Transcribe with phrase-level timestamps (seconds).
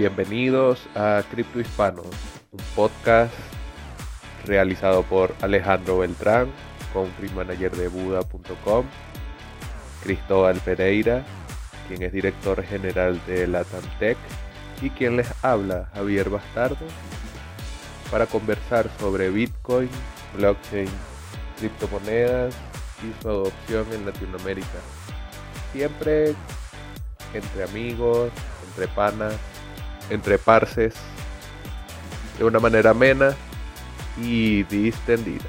[0.00, 2.06] Bienvenidos a Cripto Hispanos,
[2.52, 3.34] un podcast
[4.46, 6.50] realizado por Alejandro Beltrán,
[6.94, 8.86] country manager de Buda.com,
[10.02, 11.22] Cristóbal Pereira,
[11.86, 14.16] quien es director general de Latamtech,
[14.80, 16.86] y quien les habla, Javier Bastardo,
[18.10, 19.90] para conversar sobre Bitcoin,
[20.34, 20.88] blockchain,
[21.58, 22.54] criptomonedas
[23.02, 24.78] y su adopción en Latinoamérica.
[25.74, 26.34] Siempre
[27.34, 28.30] entre amigos,
[28.66, 29.34] entre panas,
[30.10, 30.94] entre parces,
[32.38, 33.34] de una manera amena
[34.20, 35.46] y distendida.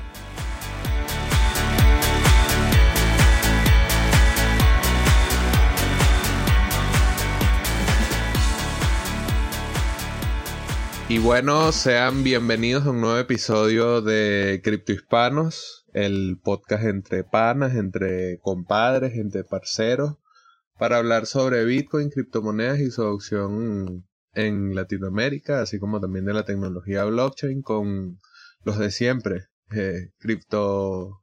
[11.11, 17.75] Y bueno, sean bienvenidos a un nuevo episodio de Cripto Hispanos, el podcast entre panas,
[17.75, 20.15] entre compadres, entre parceros,
[20.77, 26.45] para hablar sobre Bitcoin, criptomonedas y su adopción en Latinoamérica, así como también de la
[26.45, 28.19] tecnología blockchain con
[28.63, 29.47] los de siempre.
[29.71, 31.21] Eh, Cripto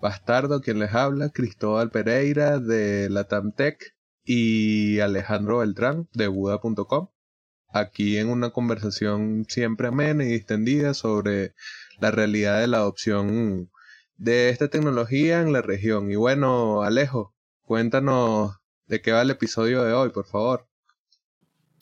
[0.00, 7.08] Bastardo, quien les habla, Cristóbal Pereira de Latamtech y Alejandro Beltrán de Buda.com.
[7.70, 11.54] Aquí en una conversación siempre amena y distendida sobre
[12.00, 13.70] la realidad de la adopción
[14.16, 16.10] de esta tecnología en la región.
[16.10, 20.67] Y bueno, Alejo, cuéntanos ¿De qué va el episodio de hoy, por favor?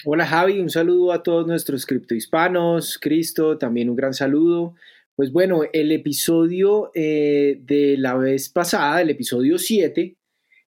[0.04, 4.74] Hola Javi, un saludo a todos nuestros criptohispanos, Cristo, también un gran saludo.
[5.14, 10.14] Pues bueno, el episodio eh, de la vez pasada, el episodio 7,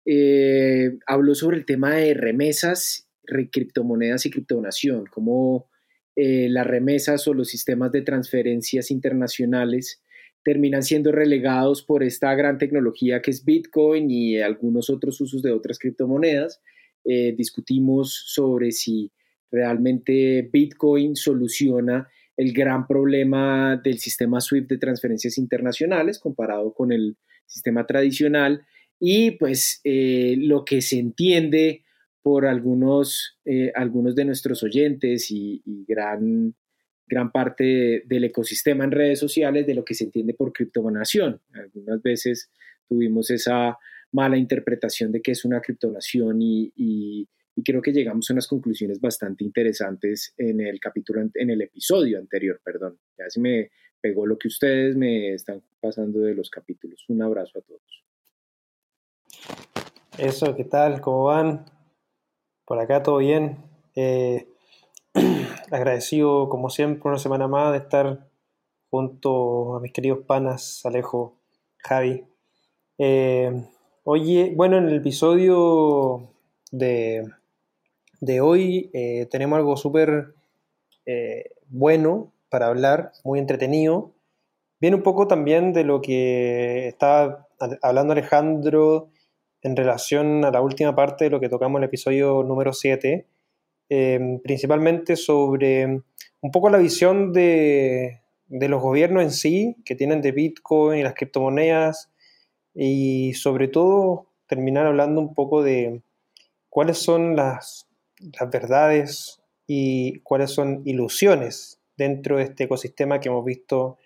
[0.05, 5.71] eh, habló sobre el tema de remesas, criptomonedas y criptodonación, cómo
[6.15, 10.03] eh, las remesas o los sistemas de transferencias internacionales
[10.45, 15.53] terminan siendo relegados por esta gran tecnología que es Bitcoin y algunos otros usos de
[15.53, 16.61] otras criptomonedas.
[17.09, 19.13] Eh, discutimos sobre si
[19.51, 27.17] realmente Bitcoin soluciona el gran problema del sistema SWIFT de transferencias internacionales comparado con el
[27.47, 28.67] sistema tradicional
[28.99, 31.85] y pues eh, lo que se entiende
[32.23, 36.55] por algunos, eh, algunos de nuestros oyentes y, gran
[37.09, 41.41] gran parte del ecosistema en redes sociales de lo que se entiende por criptonación.
[41.53, 42.51] Algunas veces
[42.89, 43.79] tuvimos esa
[44.17, 47.29] mala interpretación de que es una criptonación y, y,
[47.63, 52.61] creo que llegamos a unas conclusiones bastante interesantes en el capítulo, en el episodio anterior,
[52.65, 52.99] perdón.
[53.19, 57.05] Ya se me pegó lo que ustedes me están pasando de los capítulos.
[57.09, 58.05] Un abrazo a todos.
[60.19, 61.01] Eso, ¿qué tal?
[61.01, 61.67] ¿Cómo van?
[62.65, 63.59] Por acá todo bien.
[63.97, 64.47] Eh,
[65.71, 68.31] agradecido como siempre una semana más de estar
[68.91, 71.39] junto a mis queridos panas Alejo,
[71.79, 72.25] Javi.
[72.99, 73.51] Eh,
[74.07, 76.31] oye, bueno, en el episodio
[76.71, 77.29] de,
[78.21, 80.35] de hoy eh, tenemos algo súper
[81.05, 84.13] eh, bueno para hablar, muy entretenido.
[84.81, 87.49] Viene un poco también de lo que estaba
[87.83, 89.11] hablando Alejandro
[89.63, 93.27] en relación a la última parte de lo que tocamos en el episodio número 7,
[93.89, 95.87] Em, principalmente sobre
[96.41, 101.15] un poco la visión de, los gobiernos en sí, que tienen de Bitcoin y las
[101.15, 102.11] criptomonedas,
[102.77, 106.03] y sobre todo terminar hablando un poco de
[106.69, 107.89] cuáles son las,
[108.53, 113.99] verdades y cuáles son ilusiones dentro de este ecosistema que hemos visto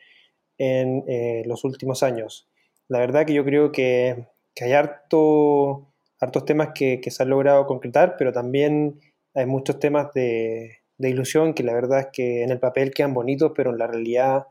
[0.58, 2.48] en eh, los últimos años.
[2.88, 4.26] La verdad que yo creo que,
[4.60, 5.86] hay harto,
[6.20, 9.00] hartos temas que, que, se han logrado concretar, pero también
[9.34, 13.52] hay muchos temas de, ilusión que la verdad es que en el papel quedan bonitos,
[13.56, 14.46] pero en la realidad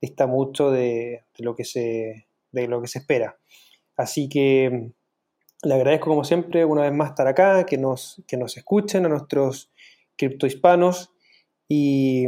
[0.00, 3.38] dista mucho de, lo, que se, de lo que se espera.
[3.96, 8.36] Así que mm, le agradezco como siempre una vez más estar acá, que nos, que
[8.36, 9.72] nos escuchen a nuestros
[10.16, 11.10] criptohispanos
[11.68, 12.26] y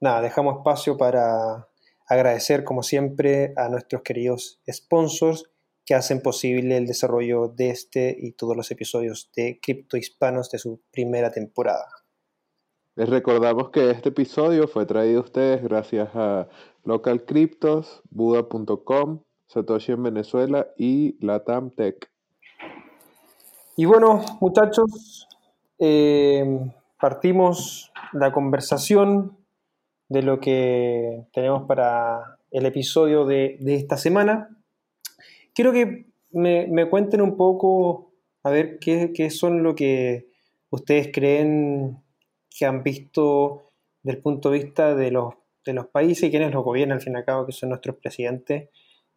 [0.00, 1.68] nada, dejamos espacio para
[2.06, 5.50] agradecer como siempre a nuestros queridos sponsors
[5.84, 10.58] que hacen posible el desarrollo de este y todos los episodios de Cripto Hispanos de
[10.58, 11.88] su primera temporada.
[12.94, 16.48] Les recordamos que este episodio fue traído a ustedes gracias a
[16.84, 17.24] Local
[18.10, 22.10] Buda.com, Satoshi en Venezuela y Latam Tech.
[23.76, 25.28] Y bueno, muchachos,
[25.78, 26.44] eh,
[27.00, 29.36] partimos la conversación
[30.08, 34.48] de lo que tenemos para el episodio de, de esta semana.
[35.54, 38.12] Quiero que me, cuenten un poco,
[38.42, 40.28] a ver, qué, son lo que
[40.70, 42.02] ustedes creen
[42.50, 43.70] que han visto
[44.02, 45.34] del punto de vista de los,
[45.64, 47.96] de los países y quienes los gobiernan, al fin y al cabo, que son nuestros
[47.96, 48.70] presidentes.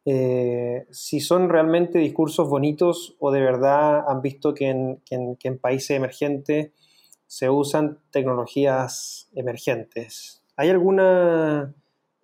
[0.06, 6.72] Eh, si son realmente discursos bonitos o de verdad han visto que en, países emergentes
[7.28, 10.44] se usan tecnologías emergentes.
[10.58, 11.74] ¿Hay alguna,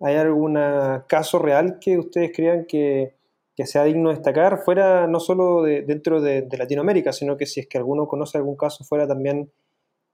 [0.00, 0.58] hay algún
[1.06, 3.16] caso real que ustedes crean que,
[3.64, 7.68] sea digno de destacar, fuera no solo de, dentro de, Latinoamérica, sino que si es
[7.68, 9.52] que alguno conoce algún caso fuera también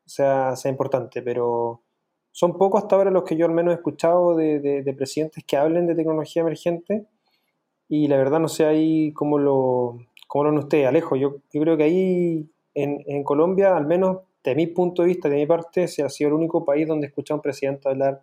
[0.06, 1.22] sea, sea importante?
[1.22, 1.82] Pero
[2.30, 5.86] son pocos hasta ahora los que yo al menos he escuchado de, presidentes que hablen
[5.86, 7.06] de tecnología emergente
[7.88, 11.16] y la verdad no sé ahí cómo lo, cómo lo ven ustedes, Alejo.
[11.16, 15.28] Yo, yo creo que ahí en, en Colombia al menos de mi punto de vista,
[15.28, 17.88] de mi parte, se ha sido el único país donde he escuchado a un presidente
[17.88, 18.22] hablar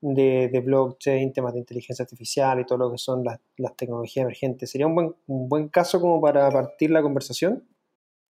[0.00, 3.40] de, de, blockchain, temas de inteligencia artificial y todo lo que son las,
[3.76, 4.70] tecnologías emergentes.
[4.70, 7.64] ¿Sería un buen, un buen caso como para partir la conversación?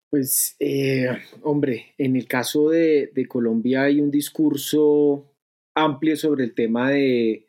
[0.09, 1.09] Pues, eh,
[1.43, 5.31] hombre, en el caso de, Colombia hay un discurso
[5.75, 7.45] amplio sobre el tema de,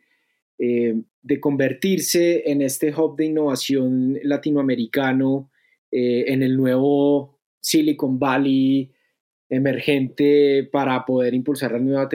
[0.59, 5.51] eh, de convertirse en este hub de innovación latinoamericano,
[5.91, 8.91] eh, en el nuevo Silicon Valley
[9.49, 12.09] emergente para poder impulsar las nuevas,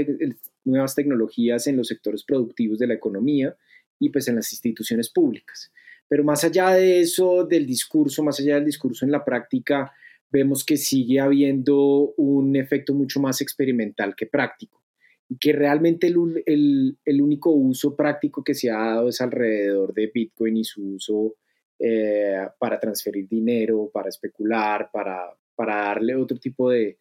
[0.64, 3.56] nuevas tecnologías en los sectores productivos de la economía
[4.00, 5.72] y pues en las instituciones públicas.
[6.08, 9.92] Pero más allá de eso, del discurso, más allá del discurso en la práctica,
[10.30, 14.85] vemos que sigue habiendo un efecto mucho más experimental que práctico
[15.40, 20.58] que realmente el, el, único uso práctico que se ha dado es alrededor de Bitcoin
[20.58, 21.36] y su uso
[21.80, 27.00] eh, para transferir dinero, para especular, para, para darle otro tipo de,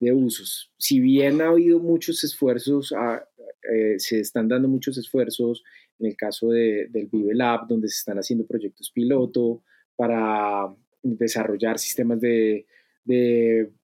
[0.00, 0.72] de usos.
[0.78, 3.24] Si bien ha habido muchos esfuerzos, ah,
[3.72, 5.62] eh, se están dando muchos esfuerzos
[5.98, 9.62] en el caso de, del Vive Lab, donde se están haciendo proyectos piloto
[9.94, 12.66] para desarrollar sistemas de,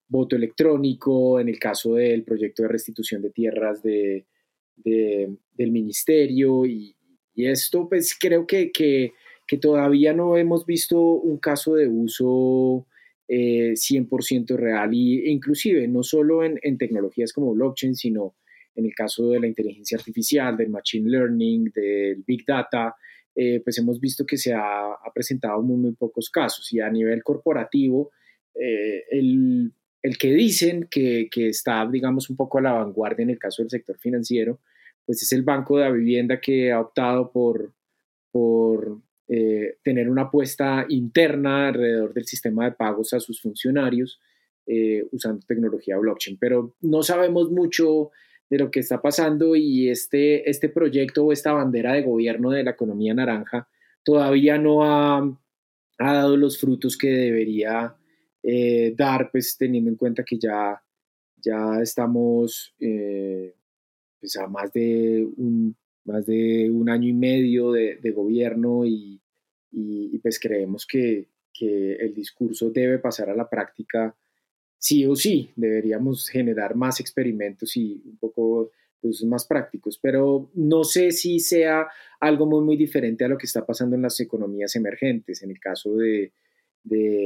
[0.08, 4.26] voto electrónico, en el caso del proyecto de restitución de tierras de,
[4.76, 6.94] del ministerio y,
[7.36, 9.12] esto pues creo que, que,
[9.46, 12.84] que, todavía no hemos visto un caso de uso
[13.28, 18.34] 100% eh, real y, e inclusive no solo en, tecnologías como blockchain, sino
[18.74, 22.96] en el caso de la inteligencia artificial, del machine learning, del big data,
[23.36, 27.22] eh, pues hemos visto que se ha, presentado muy, muy pocos casos y a nivel
[27.22, 28.10] corporativo,
[28.54, 29.72] eh, el,
[30.02, 33.62] el, que dicen que, que, está, digamos, un poco a la vanguardia en el caso
[33.62, 34.60] del sector financiero,
[35.04, 37.72] pues es el Banco de la Vivienda que ha optado por,
[38.30, 44.20] por eh, tener una apuesta interna alrededor del sistema de pagos a sus funcionarios
[44.66, 46.38] eh, usando tecnología blockchain.
[46.38, 48.10] Pero no sabemos mucho
[48.50, 52.64] de lo que está pasando y este, este proyecto o esta bandera de gobierno de
[52.64, 53.68] la economía naranja
[54.02, 55.18] todavía no ha,
[55.98, 57.94] ha dado los frutos que debería
[58.42, 60.82] eh, dar, pues teniendo en cuenta que ya,
[61.36, 65.76] ya estamos pues, a más de un
[66.08, 69.20] más de un año y medio de, gobierno y,
[70.22, 71.28] pues creemos que,
[71.60, 74.14] el discurso debe pasar a la práctica
[74.78, 75.50] sí o sí.
[75.56, 78.70] Deberíamos generar más experimentos y un poco
[79.02, 81.88] usos más prácticos, pero no sé si sea
[82.20, 85.42] algo muy, muy diferente a lo que está pasando en las economías emergentes.
[85.42, 86.32] En el caso de,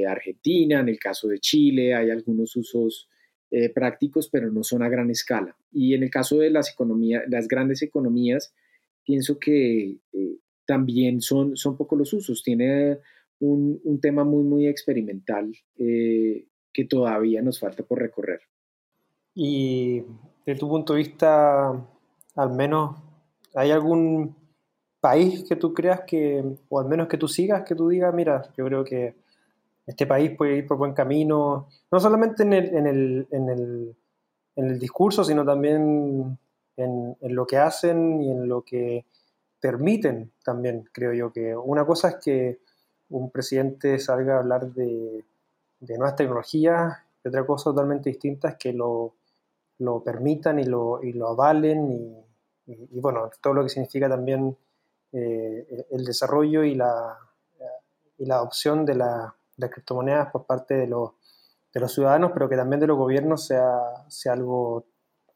[0.07, 3.09] Argentina, en el caso de Chile, hay algunos usos
[3.51, 5.57] eh, prácticos, pero no son a gran escala.
[5.73, 8.55] Y en el caso de las economías, las grandes economías,
[9.05, 12.43] pienso que eh, también son, son pocos los usos.
[12.43, 12.99] Tiene
[13.41, 18.41] un, un tema muy, muy experimental eh, que todavía nos falta por recorrer.
[19.35, 20.03] Y
[20.47, 21.71] desde tu punto de vista,
[22.37, 22.97] al menos,
[23.55, 24.35] ¿hay algún
[25.01, 28.51] país que tú creas que, o al menos que tú sigas, que tú digas, mira,
[28.57, 29.17] yo creo que
[29.87, 33.97] este país puede ir por buen camino, no solamente en el, en el, en el,
[34.57, 36.39] en el discurso, sino también
[36.77, 39.05] en, lo que hacen y en lo que
[39.61, 42.59] permiten también, creo yo, que una cosa es que
[43.11, 45.25] un presidente salga a hablar de,
[45.81, 49.15] nuevas tecnologías y otra cosa totalmente distinta es que lo,
[50.05, 52.25] permitan y lo, y lo avalen
[52.67, 54.57] y, bueno, todo lo que significa también
[55.13, 57.19] eh, el desarrollo y la,
[58.19, 61.13] y la adopción de, la, las criptomonedas por parte de los,
[61.73, 64.87] de los ciudadanos, pero que también de los gobiernos sea, sea algo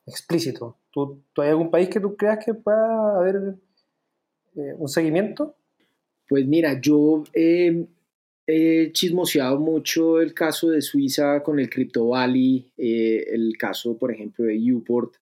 [0.06, 0.78] explícito.
[0.90, 3.56] ¿Tú, hay algún país que tú creas que pueda haber
[4.56, 5.56] eh, un seguimiento?
[6.28, 7.86] Pues mira, yo he
[8.92, 14.44] chismoseado mucho el caso de Suiza con el Crypto Valley, eh, el caso, por ejemplo,
[14.44, 15.14] de Uport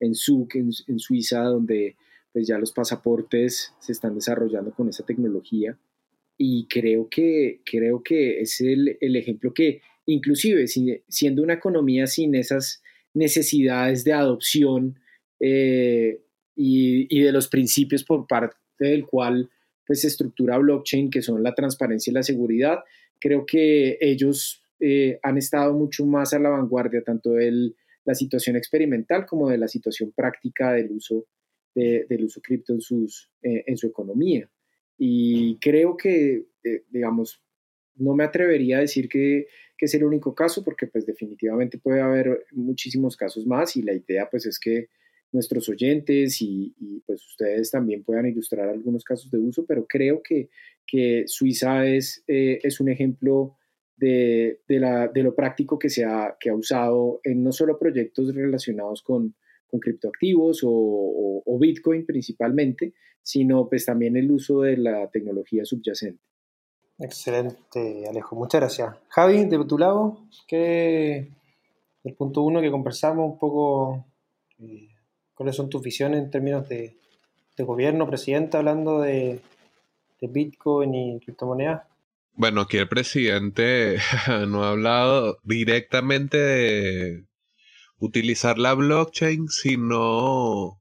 [0.00, 1.96] en Zug, en, Suiza, donde
[2.32, 5.78] pues ya los pasaportes se están desarrollando con esa tecnología.
[6.38, 12.34] Y creo que, creo que es el, el ejemplo que, inclusive siendo una economía sin
[12.34, 12.82] esas
[13.14, 14.98] necesidades de adopción
[15.40, 16.20] eh,
[16.54, 19.50] y, de los principios por parte del cual
[19.86, 22.80] pues, se estructura blockchain, que son la transparencia y la seguridad.
[23.20, 28.56] Creo que ellos eh, han estado mucho más a la vanguardia, tanto el, la situación
[28.56, 31.26] experimental como de la situación práctica del uso,
[31.74, 34.50] del uso cripto en, sus, eh, en su economía.
[34.98, 37.42] Y creo que, eh, digamos,
[37.96, 39.46] no me atrevería a decir que,
[39.76, 43.92] que, es el único caso, porque pues definitivamente puede haber muchísimos casos más y la
[43.92, 44.88] idea pues es que
[45.32, 46.74] nuestros oyentes y,
[47.06, 50.50] pues ustedes también puedan ilustrar algunos casos de uso, pero creo que,
[50.86, 53.56] que Suiza es, eh, es un ejemplo
[53.96, 57.78] de, de, la, de, lo práctico que se ha, que ha usado en no solo
[57.78, 59.34] proyectos relacionados con,
[59.72, 65.64] con criptoactivos o, o, o, Bitcoin principalmente, sino pues también el uso de la tecnología
[65.64, 66.22] subyacente.
[66.98, 68.36] Excelente, Alejo.
[68.36, 68.94] Muchas gracias.
[69.08, 71.26] Javi, de tu lado, ¿qué
[72.04, 74.04] el punto uno que conversamos un poco,
[74.58, 74.88] eh,
[75.34, 76.98] cuáles son tus visiones en términos de,
[77.56, 79.40] de gobierno, presidente, hablando de,
[80.20, 81.82] de Bitcoin y criptomonedas?
[82.34, 83.98] Bueno, aquí el presidente
[84.48, 87.24] no ha hablado directamente de
[88.02, 90.80] utilizar la blockchain, sino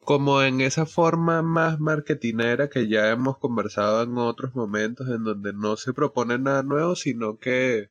[0.00, 5.52] como en esa forma más marketinera que ya hemos conversado en otros momentos en donde
[5.52, 7.88] no se propone nada nuevo, sino que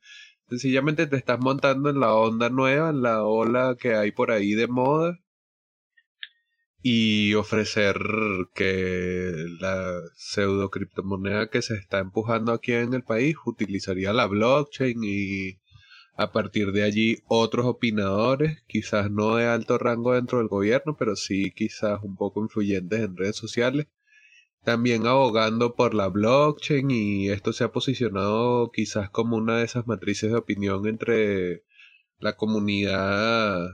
[0.49, 4.53] sencillamente te estás montando en la onda nueva, en la ola que hay por ahí
[4.55, 5.19] de moda
[6.81, 7.95] y ofrecer
[8.53, 9.31] que
[9.61, 15.62] la pseudo criptomoneda que se está empujando aquí en el país utilizaría la blockchain y
[16.15, 21.15] a partir de allí otros opinadores, quizás no de alto rango dentro del gobierno, pero
[21.15, 23.87] sí quizás un poco influyentes en redes sociales,
[24.63, 29.87] también abogando por la blockchain y esto se ha posicionado quizás como una de esas
[29.87, 31.63] matrices de opinión entre
[32.19, 33.67] la comunidad,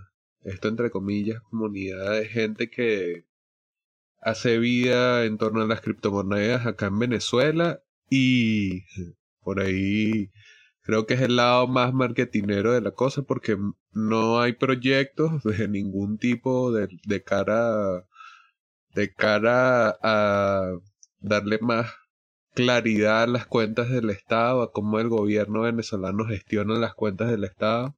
[0.43, 3.25] esto entre comillas, comunidad de gente que
[4.22, 8.84] hace vida en torno a las criptomonedas acá en Venezuela y
[9.41, 10.31] por ahí
[10.89, 13.55] creo que es el lado más marketinero de la cosa porque
[13.91, 18.08] no hay proyectos de ningún tipo de, de cara
[18.96, 20.79] de cara a
[21.19, 21.93] darle más
[22.55, 27.43] claridad a las cuentas del Estado, a cómo el gobierno venezolano gestiona las cuentas del
[27.43, 27.96] Estado.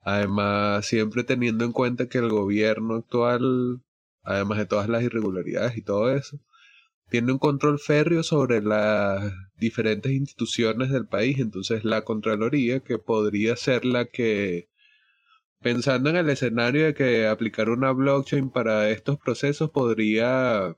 [0.00, 3.82] Además, siempre teniendo en cuenta que el gobierno actual,
[4.24, 6.40] además de todas las irregularidades y todo eso,
[7.08, 13.56] tiene un control férreo sobre las diferentes instituciones del país, entonces la Contraloría, que podría
[13.56, 14.68] ser la que,
[15.60, 20.76] pensando en el escenario de que aplicar una blockchain para estos procesos podría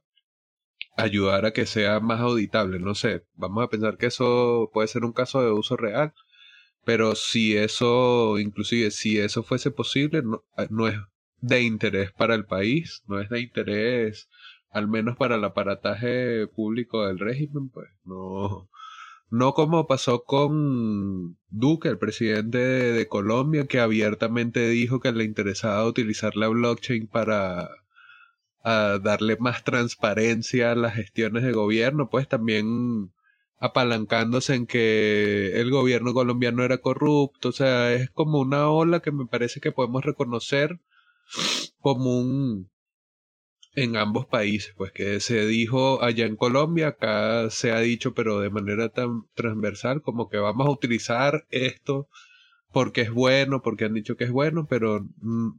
[0.97, 5.04] ayudar a que sea más auditable, no sé, vamos a pensar que eso puede ser
[5.04, 6.12] un caso de uso real,
[6.85, 10.97] pero si eso, inclusive si eso fuese posible, no, no es
[11.40, 14.28] de interés para el país, no es de interés
[14.70, 18.68] al menos para el aparataje público del régimen, pues no,
[19.30, 25.87] no como pasó con Duque, el presidente de, Colombia, que abiertamente dijo que le interesaba
[25.87, 27.68] utilizar la blockchain para
[28.64, 33.12] darle más transparencia a las gestiones de gobierno, pues también
[33.58, 39.10] apalancándose en que el gobierno colombiano era corrupto, o sea, es como una ola que
[39.10, 40.80] me parece que podemos reconocer
[41.80, 42.70] como un
[43.82, 48.40] en ambos países, pues que se dijo allá en Colombia, acá se ha dicho, pero
[48.40, 52.08] de manera tan transversal como que vamos a utilizar esto
[52.73, 55.50] porque es bueno, porque han dicho que es bueno, pero mm,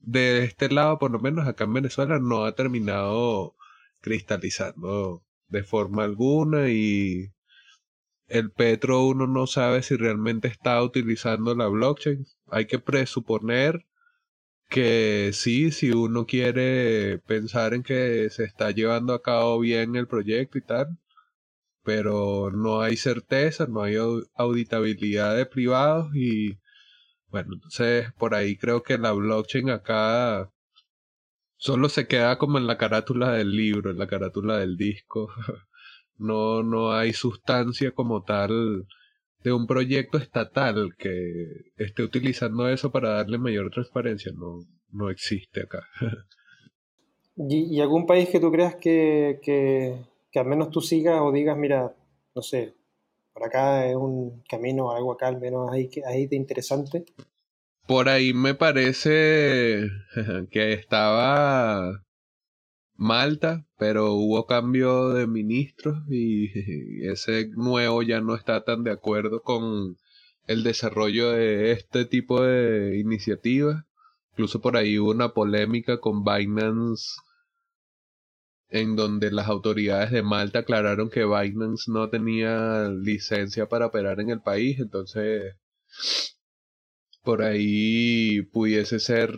[0.00, 3.54] de este lado, por lo menos acá en Venezuela, no ha terminado
[4.00, 7.32] cristalizando de forma alguna y
[8.28, 12.26] el Petro uno no sabe si realmente está utilizando la blockchain.
[12.50, 13.86] Hay que presuponer
[14.68, 20.06] que sí, si uno quiere pensar en que se está llevando a cabo bien el
[20.06, 20.98] proyecto y tal,
[21.84, 23.96] pero no hay certeza, no hay
[24.36, 26.58] auditabilidad de privados y
[27.30, 30.50] bueno, entonces por ahí creo que la blockchain acá
[31.56, 35.30] solo se queda como en la carátula del libro, en la carátula del disco.
[36.18, 38.86] no, no hay sustancia como tal
[39.42, 44.60] de un proyecto estatal que esté utilizando eso para darle mayor transparencia no,
[44.92, 45.86] no existe acá.
[47.36, 51.94] ¿Y, algún país que tú creas que, que, al menos tú sigas o digas, mira,
[52.34, 52.74] no sé,
[53.32, 57.04] por acá es un camino, algo acá al menos ahí, ahí de interesante?
[57.86, 59.88] Por ahí me parece
[60.50, 62.02] que estaba
[62.98, 66.50] Malta, pero hubo cambio de ministros y
[67.08, 69.96] ese nuevo ya no está tan de acuerdo con
[70.48, 73.84] el desarrollo de este tipo de iniciativas.
[74.32, 77.20] Incluso por ahí hubo una polémica con Binance
[78.68, 84.30] en donde las autoridades de Malta aclararon que Binance no tenía licencia para operar en
[84.30, 85.54] el país, entonces
[87.22, 89.36] por ahí pudiese ser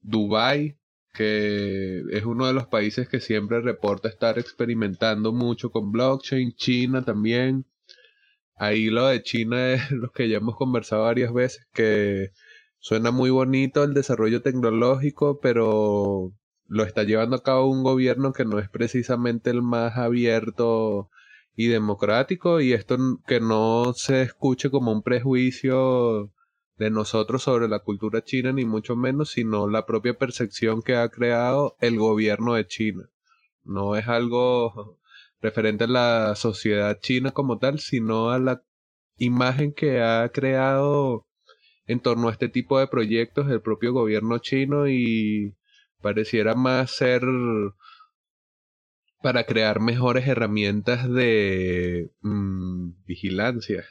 [0.00, 0.78] Dubai,
[1.14, 7.04] que es uno de los países que siempre reporta estar experimentando mucho con blockchain, China
[7.04, 7.66] también.
[8.56, 12.32] Ahí lo de China es lo que ya hemos conversado varias veces, que
[12.80, 16.32] suena muy bonito el desarrollo tecnológico, pero
[16.66, 21.10] lo está llevando a cabo un gobierno que no es precisamente el más abierto
[21.56, 26.32] y democrático y esto que no se escuche como un prejuicio
[26.76, 31.08] de nosotros sobre la cultura china ni mucho menos, sino la propia percepción que ha
[31.08, 33.08] creado el gobierno de China.
[33.62, 34.98] No es algo
[35.40, 38.62] referente a la sociedad china como tal, sino a la
[39.16, 41.26] imagen que ha creado
[41.86, 45.54] en torno a este tipo de proyectos el propio gobierno chino y
[46.00, 47.22] pareciera más ser
[49.24, 53.82] para crear mejores herramientas de mm, vigilancia,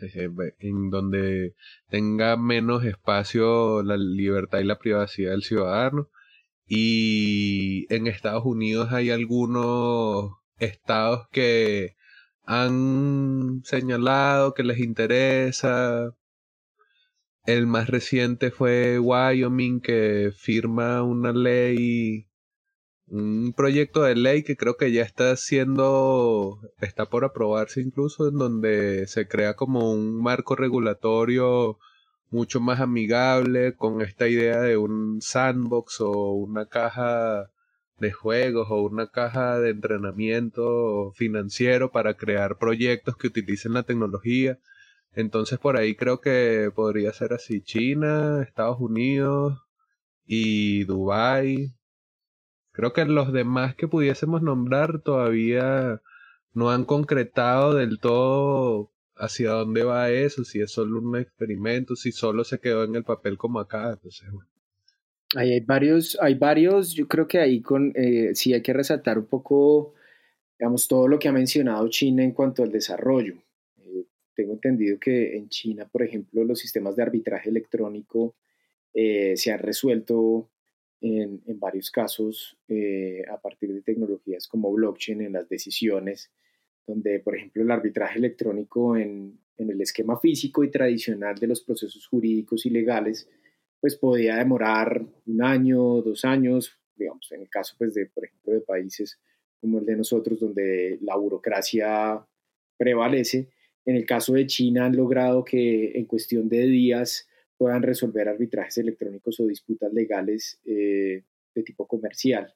[0.59, 1.55] en donde
[1.89, 6.07] tenga menos espacio la libertad y la privacidad del ciudadano.
[6.67, 11.95] Y en Estados Unidos hay algunos estados que
[12.45, 16.13] han señalado que les interesa.
[17.47, 22.27] El más reciente fue Wyoming, que firma una ley
[23.13, 28.38] un proyecto de ley que creo que ya está siendo, está por aprobarse incluso, en
[28.39, 31.77] donde se crea como un marco regulatorio
[32.32, 37.51] mucho más amigable con esta idea de un sandbox o una caja
[38.00, 44.58] de juegos o una caja de entrenamiento financiero para crear proyectos que utilicen la tecnología.
[45.13, 49.60] Entonces por ahí creo que podría ser así China, Estados Unidos
[50.25, 51.75] y Dubai
[52.73, 56.01] Creo que los demás que pudiésemos nombrar todavía
[56.53, 62.12] no han concretado del todo hacia dónde va eso, si es solo un experimento, si
[62.12, 63.91] solo se quedó en el papel como acá.
[63.91, 64.27] Entonces,
[65.36, 69.27] hay varios, hay varios, yo creo que ahí con, eh, sí hay que resaltar un
[69.27, 69.93] poco,
[70.57, 73.36] digamos, todo lo que ha mencionado China en cuanto al desarrollo.
[73.77, 74.05] Eh,
[74.36, 78.36] tengo entendido que en China, por ejemplo, los sistemas de arbitraje electrónico
[78.95, 80.49] eh, se han resuelto
[81.03, 86.31] en, varios casos eh, a partir de tecnologías como blockchain en las decisiones,
[86.87, 92.07] donde, por ejemplo, el arbitraje electrónico en, el esquema físico y tradicional de los procesos
[92.07, 93.29] jurídicos y legales,
[93.79, 98.53] pues podía demorar un año, dos años, digamos, en el caso, pues, de, por ejemplo,
[98.53, 99.19] de países
[99.61, 102.25] como el de nosotros, donde la burocracia
[102.77, 103.49] prevalece.
[103.85, 107.27] En el caso de China han logrado que en cuestión de días
[107.63, 111.23] puedan resolver arbitrajes electrónicos o disputas legales eh,
[111.56, 112.54] de tipo comercial.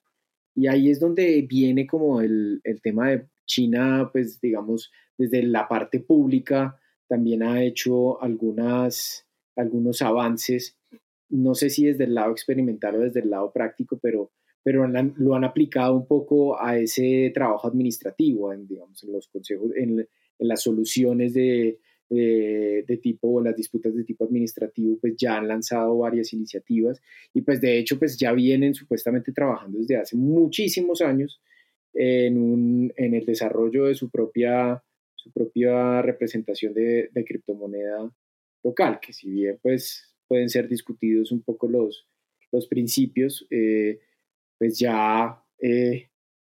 [0.54, 5.66] Y ahí es donde viene como el, el, tema de China, pues digamos, desde la
[5.66, 10.76] parte pública también ha hecho algunas, algunos avances,
[11.30, 15.36] no sé si desde el lado experimental o desde el lado práctico, pero, pero lo
[15.36, 20.48] han aplicado un poco a ese trabajo administrativo, en, digamos, en los consejos, en, en
[20.50, 25.98] las soluciones de, de, tipo o las disputas de tipo administrativo pues ya han lanzado
[25.98, 27.02] varias iniciativas
[27.34, 31.42] y pues de hecho pues ya vienen supuestamente trabajando desde hace muchísimos años
[31.94, 34.82] en, un, en el desarrollo de su propia,
[35.16, 38.12] su propia representación de, de criptomoneda
[38.64, 42.08] local, que si bien pues pueden ser discutidos un poco los,
[42.52, 44.00] los principios, eh,
[44.58, 46.10] pues ya eh,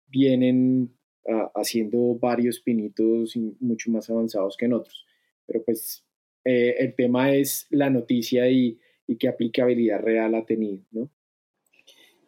[0.08, 0.96] vienen
[1.28, 5.06] ah, haciendo varios pinitos mucho más avanzados que en otros
[5.46, 6.04] pero pues
[6.46, 11.10] eh, el tema es la noticia y, y, qué aplicabilidad real ha tenido, ¿no?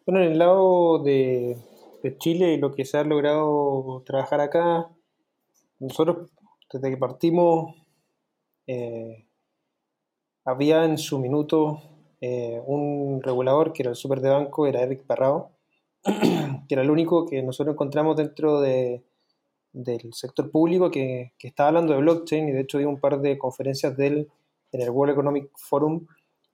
[0.06, 1.56] Bueno, en el lado de,
[2.02, 4.88] de Chile y lo que se ha logrado trabajar acá,
[5.78, 6.30] nosotros
[6.72, 7.74] desde que partimos
[8.66, 9.26] eh,
[10.44, 11.82] había en su minuto
[12.20, 15.50] eh, un regulador que era el super de banco, era Eric Parrao,
[16.04, 19.02] que era el único que nosotros encontramos dentro de,
[19.76, 23.20] del sector público que, que estaba hablando de blockchain y de hecho dio un par
[23.20, 24.30] de conferencias de él
[24.72, 26.06] en el World Economic Forum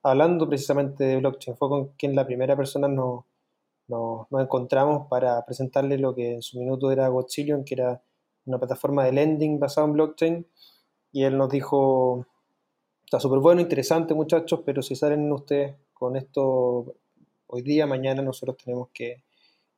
[0.03, 1.57] hablando precisamente de blockchain.
[1.57, 3.25] Fue con quien la primera persona nos,
[3.87, 8.03] nos, encontramos para presentarle lo que en su minuto era Godzillion, que era
[8.45, 10.47] una plataforma de lending basada en blockchain.
[11.13, 12.27] Y él nos dijo,
[13.05, 16.97] está súper bueno, interesante muchachos, pero si salen ustedes con esto
[17.47, 19.23] hoy día, mañana nosotros tenemos que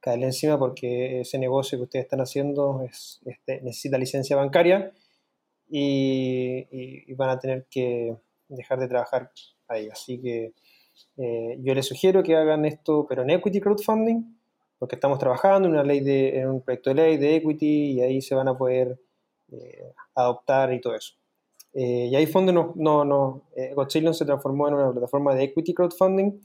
[0.05, 4.93] caerle encima porque ese negocio que ustedes están haciendo es, este, necesita licencia bancaria
[5.67, 8.15] y, van a tener que
[8.49, 9.31] dejar de trabajar
[9.67, 9.89] ahí.
[9.89, 10.53] Así que
[11.17, 14.37] eh, yo les sugiero que hagan esto, pero en equity crowdfunding,
[14.79, 18.01] porque estamos trabajando en una ley de, en un proyecto de ley de equity y
[18.03, 19.01] ahí se van a poder
[19.53, 21.15] eh, adoptar y todo eso.
[21.73, 23.75] Eh, y ahí fondo no, no, no eh,
[24.13, 26.43] se transformó en una plataforma de equity crowdfunding,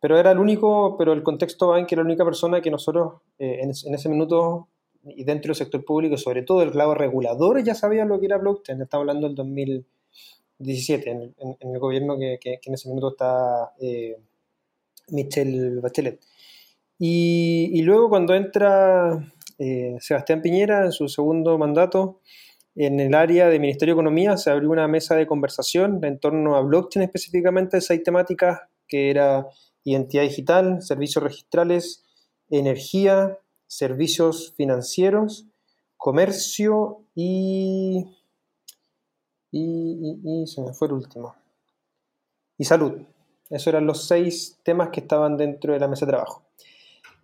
[0.00, 3.70] pero era el único, pero el contexto bank era la única persona que nosotros en,
[3.70, 4.68] ese minuto
[5.04, 8.38] y dentro del sector público, sobre todo el lado regulador, ya sabía lo que era
[8.38, 8.80] blockchain.
[8.82, 13.72] Estamos hablando del 2017, en, el gobierno que, en ese minuto está
[15.08, 16.20] Michelle Bachelet.
[17.02, 19.26] Y, luego cuando entra
[19.58, 22.20] eh, Sebastián Piñera en su segundo mandato,
[22.76, 26.56] en el área de Ministerio de Economía se abrió una mesa de conversación en torno
[26.56, 29.46] a blockchain específicamente, seis temáticas que era
[29.84, 32.04] identidad digital, servicios registrales,
[32.50, 35.46] energía, servicios financieros,
[35.96, 38.04] comercio y,
[39.52, 41.34] y, se me fue el último.
[42.58, 42.92] Y salud.
[43.48, 46.42] Esos eran los seis temas que estaban dentro de la mesa de trabajo.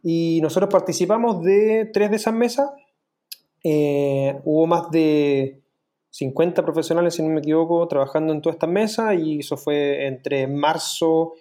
[0.03, 2.71] Y nosotros participamos de tres de esas mesas.
[3.63, 5.63] Eh, hubo más de
[6.11, 10.47] 50 profesionales, si no me equivoco, trabajando en todas estas mesas y eso fue entre
[10.47, 11.35] marzo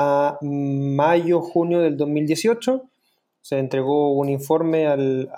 [0.00, 2.88] a mayo, junio del 2018.
[3.40, 5.28] Se entregó un informe al,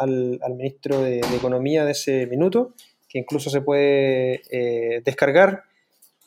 [0.50, 2.74] ministro de, Economía de ese minuto,
[3.08, 5.64] que incluso se puede eh, descargar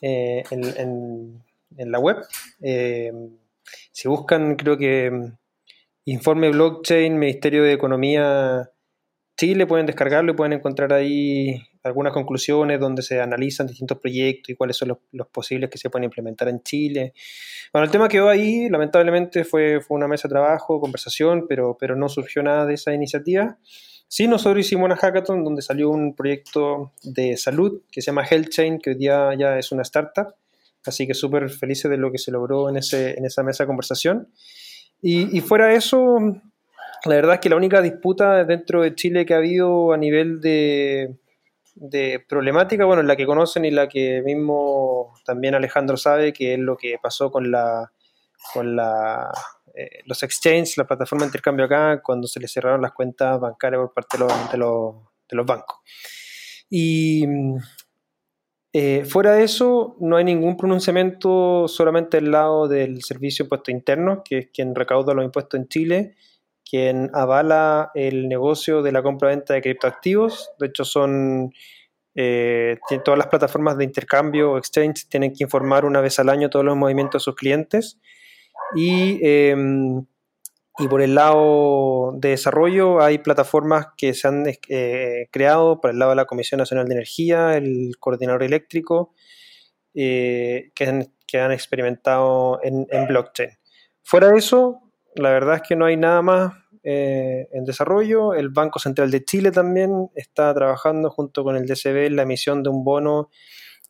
[0.02, 1.44] eh, en,
[1.78, 2.18] en, la web.
[3.92, 5.12] si buscan, creo que
[6.06, 8.72] Informe Blockchain, Ministerio de Economía
[9.38, 14.56] Chile, pueden descargarlo y pueden encontrar ahí algunas conclusiones donde se analizan distintos proyectos y
[14.56, 17.14] cuáles son los, posibles que se pueden implementar en Chile.
[17.72, 21.96] Bueno, el tema quedó ahí, lamentablemente fue, fue una mesa de trabajo, conversación, pero, pero
[21.96, 23.58] no surgió nada de esa iniciativa.
[24.08, 28.80] Sí, nosotros hicimos una hackathon donde salió un proyecto de salud que se llama HealthChain,
[28.80, 30.36] que hoy día ya es una startup,
[30.86, 33.68] así que súper felices de lo que se logró en, ese, en esa mesa de
[33.68, 34.30] conversación.
[35.06, 36.18] Y, fuera de eso,
[37.04, 40.40] la verdad es que la única disputa dentro de Chile que ha habido a nivel
[40.40, 41.18] de,
[42.28, 46.78] problemática, bueno, la que conocen y la que mismo también Alejandro sabe, que es lo
[46.78, 47.92] que pasó con la
[48.52, 49.32] con la,
[49.74, 53.80] eh, los exchanges, la plataforma de intercambio acá, cuando se le cerraron las cuentas bancarias
[53.80, 54.96] por parte de los, de los,
[55.30, 55.78] de los bancos.
[56.70, 57.26] Y
[58.74, 63.74] eh, fuera de eso, no hay ningún pronunciamiento solamente del lado del Servicio de Impuestos
[63.74, 66.16] Internos, que es quien recauda los impuestos en Chile,
[66.70, 70.52] quien avala el negocio de la compra-venta de criptoactivos.
[70.60, 71.54] De hecho, son
[72.16, 76.50] eh, todas las plataformas de intercambio o exchange tienen que informar una vez al año
[76.50, 78.00] todos los movimientos de sus clientes.
[78.76, 80.06] Y em,
[80.90, 86.12] por el lado de desarrollo hay plataformas que se han eh, creado por el lado
[86.12, 89.14] de la Comisión Nacional de Energía, el coordinador eléctrico,
[89.94, 93.50] eh, que, han, experimentado en, blockchain.
[94.04, 94.83] Fuera de eso,
[95.16, 98.34] la verdad es que no hay nada más eh, en desarrollo.
[98.34, 102.64] El Banco Central de Chile también está trabajando junto con el DCB en la emisión
[102.64, 103.30] de un bono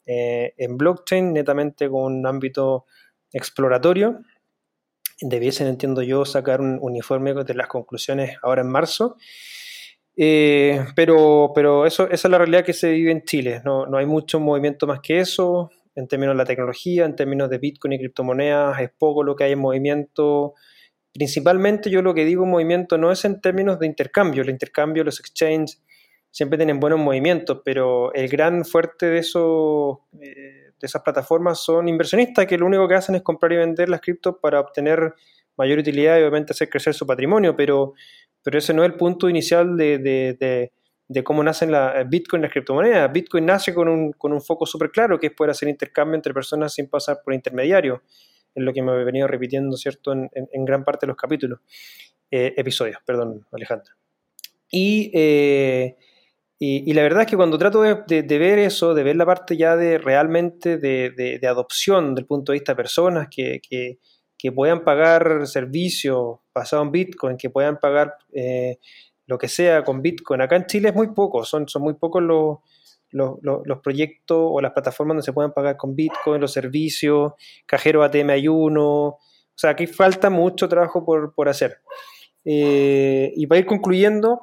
[0.05, 2.87] en blockchain, netamente con un ámbito
[3.31, 4.19] exploratorio
[5.29, 9.17] debiesen, entiendo yo, sacar un uniforme de las conclusiones ahora en marzo.
[10.15, 13.61] Eh, pero pero eso, esa es la realidad que se vive en Chile.
[13.65, 17.49] No, no, hay mucho movimiento más que eso en términos de la tecnología, en términos
[17.49, 18.79] de Bitcoin y criptomonedas.
[18.79, 20.53] Es poco lo que hay en movimiento.
[21.13, 24.41] Principalmente yo lo que digo movimiento no es en términos de intercambio.
[24.41, 25.81] El intercambio, los exchanges
[26.31, 29.97] siempre tienen buenos movimientos, pero el gran fuerte de esos...
[30.19, 34.01] Eh, esas plataformas son inversionistas que lo único que hacen es comprar y vender las
[34.01, 35.13] criptos para obtener
[35.57, 37.93] mayor utilidad y obviamente hacer crecer su patrimonio, pero,
[38.43, 40.71] pero ese no es el punto inicial de,
[41.23, 43.11] cómo nacen la Bitcoin y las criptomonedas.
[43.11, 46.33] Bitcoin nace con un, con un foco súper claro, que es poder hacer intercambio entre
[46.33, 48.01] personas sin pasar por intermediarios.
[48.55, 51.59] Es lo que me he venido repitiendo, ¿cierto?, en, gran parte de los capítulos,
[52.29, 53.93] eh, episodios, perdón, Alejandro.
[54.69, 55.97] Y eh,
[56.65, 59.75] y, la verdad es que cuando trato de, ver eso, de ver la parte ya
[59.75, 63.99] de realmente de, adopción del punto de vista de personas que,
[64.55, 68.77] puedan pagar servicios basados en Bitcoin, que puedan pagar eh,
[69.25, 72.23] lo que sea con Bitcoin, acá en Chile es muy poco, son, son muy pocos
[72.23, 72.59] los,
[73.13, 77.33] los, proyectos o las plataformas donde se puedan pagar con Bitcoin, los servicios,
[77.65, 79.19] cajero ATM hay uno, o
[79.55, 81.79] sea, aquí falta mucho trabajo por, hacer.
[82.43, 84.41] Eh, y para ir concluyendo,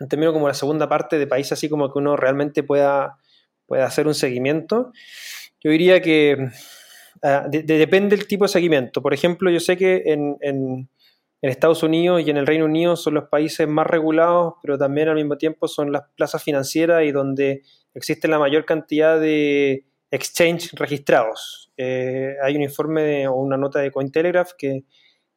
[0.00, 3.18] en términos como la segunda parte de país, así como que uno realmente pueda,
[3.66, 4.92] pueda hacer un seguimiento,
[5.62, 6.48] yo diría que
[7.22, 9.02] ah, depende del tipo de seguimiento.
[9.02, 10.88] Por ejemplo, yo sé que en, en,
[11.42, 15.14] Estados Unidos y en el Reino Unido son los países más regulados, pero también al
[15.14, 17.62] mismo tiempo son las plazas financieras y donde
[17.94, 21.72] existe la mayor cantidad de exchange registrados.
[21.76, 24.84] Eh, hay un informe o una nota de Cointelegraph que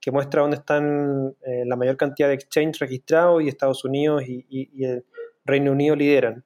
[0.04, 4.84] que muestra dónde están eh, la mayor cantidad de exchanges registrados y Estados Unidos y,
[4.84, 5.06] el
[5.46, 6.44] Reino Unido lideran.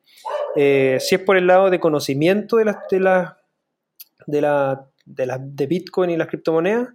[0.56, 3.40] Eh, si es por el lado de conocimiento de las de la,
[4.28, 6.90] de la, de, la, de Bitcoin y las criptomonedas,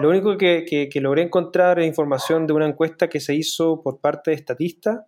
[0.00, 4.00] lo único que, que, logré encontrar es información de una encuesta que se hizo por
[4.00, 5.04] parte de Statista,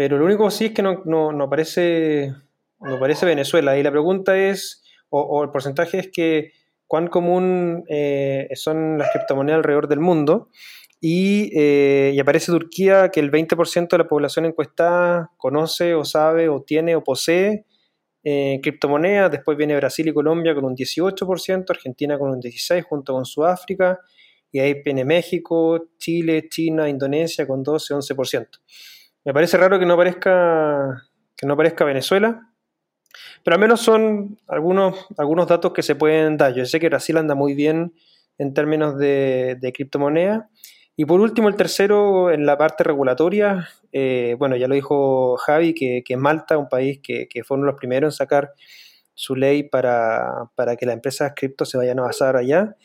[0.00, 2.32] pero lo único sí es que no, no, aparece,
[2.80, 3.76] no aparece Venezuela.
[3.76, 6.52] Y la pregunta es, o, el porcentaje es que
[6.86, 10.48] cuán común eh, son las criptomonedas alrededor del mundo.
[11.02, 16.62] Eh, y, aparece Turquía que el 20% de la población encuestada conoce o sabe o
[16.62, 17.66] tiene o posee
[18.24, 19.30] eh, criptomonedas.
[19.30, 23.98] Después viene Brasil y Colombia con un 18%, Argentina con un 16% junto con Sudáfrica.
[24.50, 28.46] Y ahí viene México, Chile, China, Indonesia con 12-11%.
[29.24, 31.02] Me parece raro que no aparezca,
[31.36, 32.50] que no aparezca Venezuela,
[33.44, 36.54] pero al menos son algunos, algunos datos que se pueden dar.
[36.54, 37.92] Yo sé que Brasil anda muy bien
[38.38, 40.44] en términos de, de criptomonedas.
[40.96, 45.74] Y por último, el tercero, en la parte regulatoria, eh, bueno, ya lo dijo Javi,
[45.74, 48.52] que, que Malta, un país que, que fueron los primeros en sacar
[49.14, 52.76] su ley para, para que las empresas cripto se vayan a basar allá,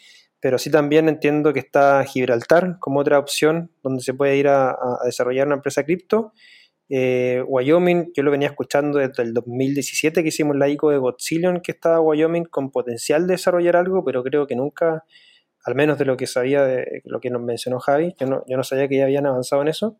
[0.45, 4.77] pero sí también entiendo que está Gibraltar como otra opción donde se puede ir a,
[5.03, 6.33] desarrollar una empresa cripto
[6.87, 11.61] eh, Wyoming, yo lo venía escuchando desde el 2017 que hicimos la ICO de Godzillion,
[11.61, 15.03] que estaba Wyoming con potencial de desarrollar algo, pero creo que nunca,
[15.63, 18.55] al menos de lo que sabía, de lo que nos mencionó Javi, yo no, yo
[18.55, 19.97] no sabía que ya habían avanzado en eso.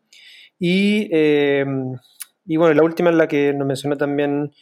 [0.60, 1.66] Y, eh,
[2.44, 4.52] y bueno, la última es la que nos mencionó también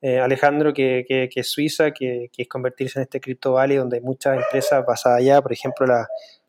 [0.00, 3.96] eh, Alejandro, que, que, es Suiza, que, que, es convertirse en este Crypto Valley, donde
[3.96, 6.06] hay muchas empresas basadas allá, por ejemplo, la,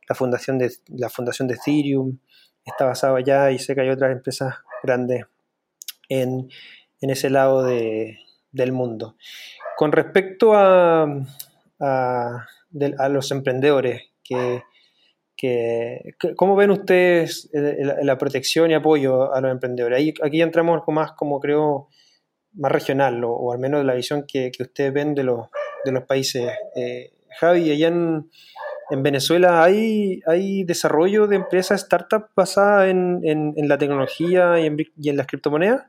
[0.08, 2.20] la, fundación, de, la fundación de Ethereum
[2.66, 5.26] está basada allá y sé que hay otras empresas grande
[6.08, 6.50] en,
[7.02, 9.16] ese lado del mundo.
[9.78, 11.08] Con respecto a,
[11.80, 12.46] a,
[13.10, 14.64] los emprendedores, que,
[16.36, 20.14] ¿cómo ven ustedes la, protección y apoyo a los emprendedores?
[20.22, 21.88] aquí entramos más, como creo,
[22.54, 25.48] más regional, o, al menos la visión que, ustedes ven de los,
[25.86, 26.52] de los países.
[26.76, 28.30] Eh, Javi, allá en,
[28.90, 34.78] en Venezuela hay, hay desarrollo de empresas, startups basadas en, en, la tecnología y en,
[34.98, 35.86] y en las criptomonedas.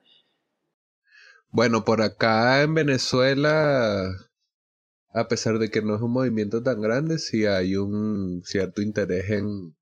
[1.50, 4.04] Bueno, por acá en Venezuela,
[5.12, 9.30] a pesar de que no es un movimiento tan grande, sí hay un cierto interés
[9.30, 9.74] en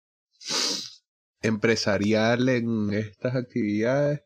[1.42, 4.22] empresarial en estas actividades,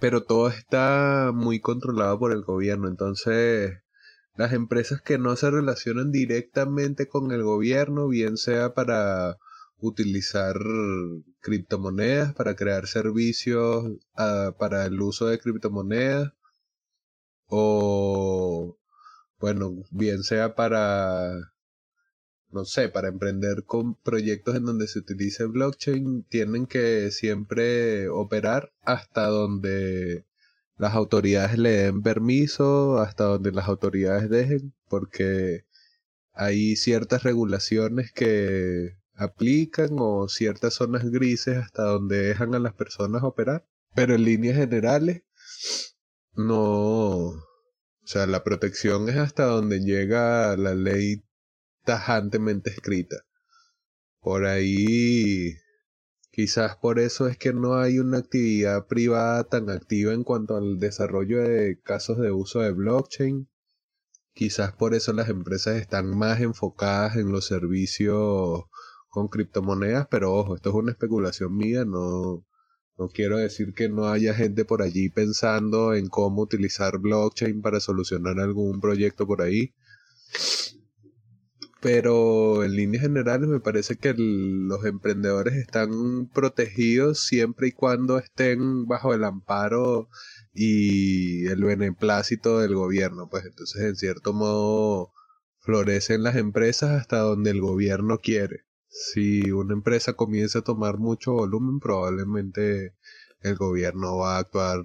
[0.00, 3.78] pero todo está muy controlado por el gobierno, entonces
[4.36, 9.36] las empresas que no se relacionan directamente con el gobierno, bien sea para
[9.78, 10.56] utilizar
[11.40, 13.84] criptomonedas, para crear servicios
[14.16, 16.32] ah, para el uso de criptomonedas,
[17.46, 18.78] o
[19.40, 21.32] bueno, bien sea para
[22.50, 28.72] no sé, para emprender con proyectos en donde se utilice blockchain, tienen que siempre operar
[28.82, 30.24] hasta donde
[30.76, 35.64] las autoridades le den permiso hasta donde las autoridades dejen, porque
[36.32, 43.22] hay ciertas regulaciones que aplican o ciertas zonas grises hasta donde dejan a las personas
[43.24, 43.66] operar.
[43.94, 45.22] Pero en líneas generales,
[46.34, 47.30] no.
[47.30, 51.24] O sea, la protección es hasta donde llega la ley
[51.88, 53.16] tajantemente escrita.
[54.20, 55.56] Por ahí
[56.30, 60.78] Quizás por eso es que no hay una actividad privada tan activa en cuanto al
[60.78, 63.48] desarrollo de casos de uso de blockchain.
[64.34, 68.64] Quizás por eso las empresas están más enfocadas en los servicios
[69.08, 72.46] con criptomonedas, pero ojo, esto es una especulación mía, no,
[72.98, 77.80] no quiero decir que no haya gente por allí pensando en cómo utilizar blockchain para
[77.80, 79.74] solucionar algún proyecto por ahí
[81.80, 88.86] pero en líneas generales me parece que los emprendedores están protegidos siempre y cuando estén
[88.86, 90.08] bajo el amparo
[90.52, 95.12] y el beneplácito del gobierno, pues entonces en cierto modo
[95.60, 98.64] florecen las empresas hasta donde el gobierno quiere.
[98.88, 102.94] Si una empresa comienza a tomar mucho volumen, probablemente
[103.42, 104.82] el gobierno va a actuar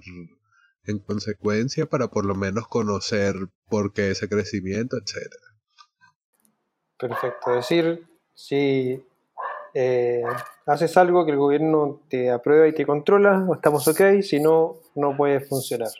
[0.84, 3.34] en consecuencia para por lo menos conocer
[3.68, 5.53] por qué ese crecimiento, etcétera.
[6.98, 7.50] Perfecto.
[7.50, 9.04] Es decir, si
[9.74, 10.22] eh,
[10.66, 15.16] haces algo que el gobierno te aprueba y te controla, estamos ok, si no, no
[15.16, 15.90] puede funcionar.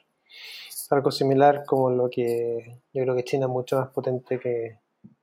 [0.90, 4.78] Algo similar como lo que yo creo que China es mucho más potente que,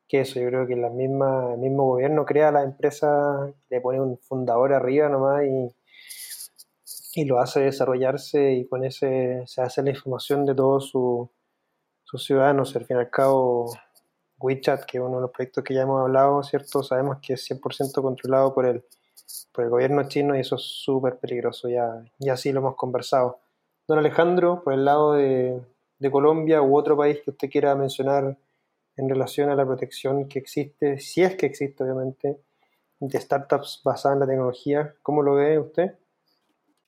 [0.09, 0.41] eso.
[0.41, 4.73] Yo creo que la misma, el mismo gobierno crea la empresa, le pone un fundador
[4.73, 10.53] arriba nomás y, y lo hace desarrollarse y con ese se hace la información de
[10.53, 12.75] todos sus ciudadanos.
[12.75, 13.71] Al fin y al cabo,
[14.41, 16.83] WeChat, que es uno de los proyectos que ya hemos hablado, ¿cierto?
[16.83, 18.83] Sabemos que es 100% controlado por el,
[19.51, 23.39] por el gobierno chino y eso es súper peligroso, ya, ya sí lo hemos conversado.
[23.87, 25.61] Don Alejandro, por el lado de,
[25.99, 28.37] de Colombia u otro país que usted quiera mencionar
[28.97, 32.37] en relación a la protección que existe, si es que existe obviamente,
[32.99, 35.95] de startups basadas en la tecnología, ¿cómo lo ve usted?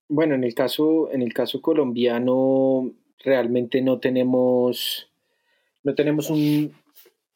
[0.08, 5.10] Bueno, en el caso, en el caso colombiano realmente no tenemos,
[5.84, 6.74] no tenemos un,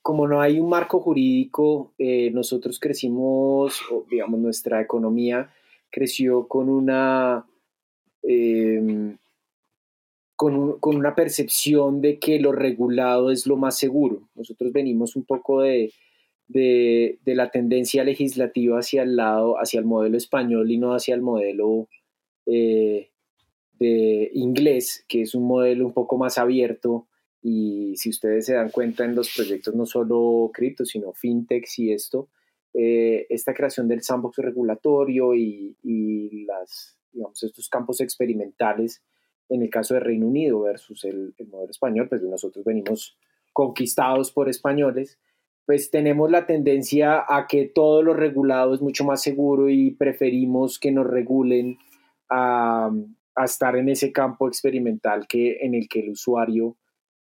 [0.08, 5.52] como no hay un marco jurídico, eh, nosotros crecimos, digamos, nuestra economía
[5.90, 7.46] creció con una,
[8.24, 9.18] em,
[10.38, 14.30] con, con, una percepción de que lo regulado es lo más seguro.
[14.34, 15.92] Nosotros venimos un poco de,
[16.48, 21.16] de, de, la tendencia legislativa hacia el lado, hacia el modelo español y no hacia
[21.16, 21.90] el modelo
[22.46, 23.10] eh,
[23.78, 27.08] de inglés, que es un modelo un poco más abierto.
[27.50, 31.94] Y si ustedes se dan cuenta en los proyectos, no solo cripto, sino fintechs y
[31.94, 32.28] esto,
[32.74, 39.02] eh, esta creación del sandbox regulatorio y, y, las, digamos, estos campos experimentales
[39.48, 43.18] en el caso de Reino Unido versus el, el modelo español, pues nosotros venimos
[43.54, 45.18] conquistados por españoles,
[45.66, 50.80] pues tenemos la tendencia a que todo lo regulado es mucho más seguro y preferimos
[50.80, 51.78] que nos regulen
[52.30, 52.92] a,
[53.36, 56.76] a estar en ese campo experimental que, en el que el usuario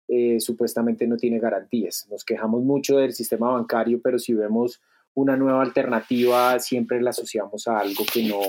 [0.07, 2.07] eh, supuestamente no tiene garantías.
[2.09, 4.81] Nos quejamos mucho del sistema bancario, pero si vemos
[5.13, 8.39] una nueva alternativa, siempre la asociamos a algo que no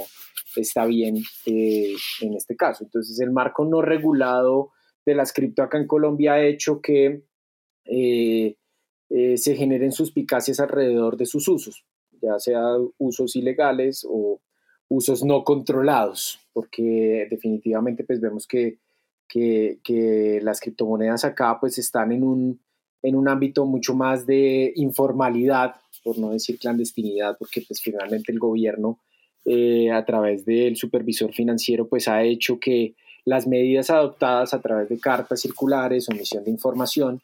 [0.57, 2.85] está bien eh, en este caso.
[2.85, 4.71] Entonces, el marco no regulado
[5.07, 7.25] de las cripto acá en Colombia ha hecho que
[7.85, 8.57] eh,
[9.37, 11.85] se generen suspicacias alrededor de sus usos,
[12.21, 12.63] ya sea
[12.99, 14.41] usos ilegales o
[14.89, 18.79] usos no controlados, porque definitivamente pues vemos que,
[19.35, 22.61] que, las criptomonedas acá pues están en un,
[23.03, 28.39] en un ámbito mucho más de informalidad, por no decir clandestinidad, porque pues finalmente el
[28.39, 28.99] gobierno
[29.45, 32.95] eh, a través del supervisor financiero pues ha hecho que
[33.25, 37.21] las medidas adoptadas a través de cartas circulares o emisión de información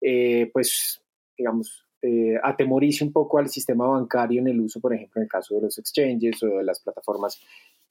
[0.00, 1.00] eh, pues
[1.36, 5.28] digamos eh, atemorice un poco al sistema bancario en el uso, por ejemplo, en el
[5.28, 7.40] caso de los exchanges o de las plataformas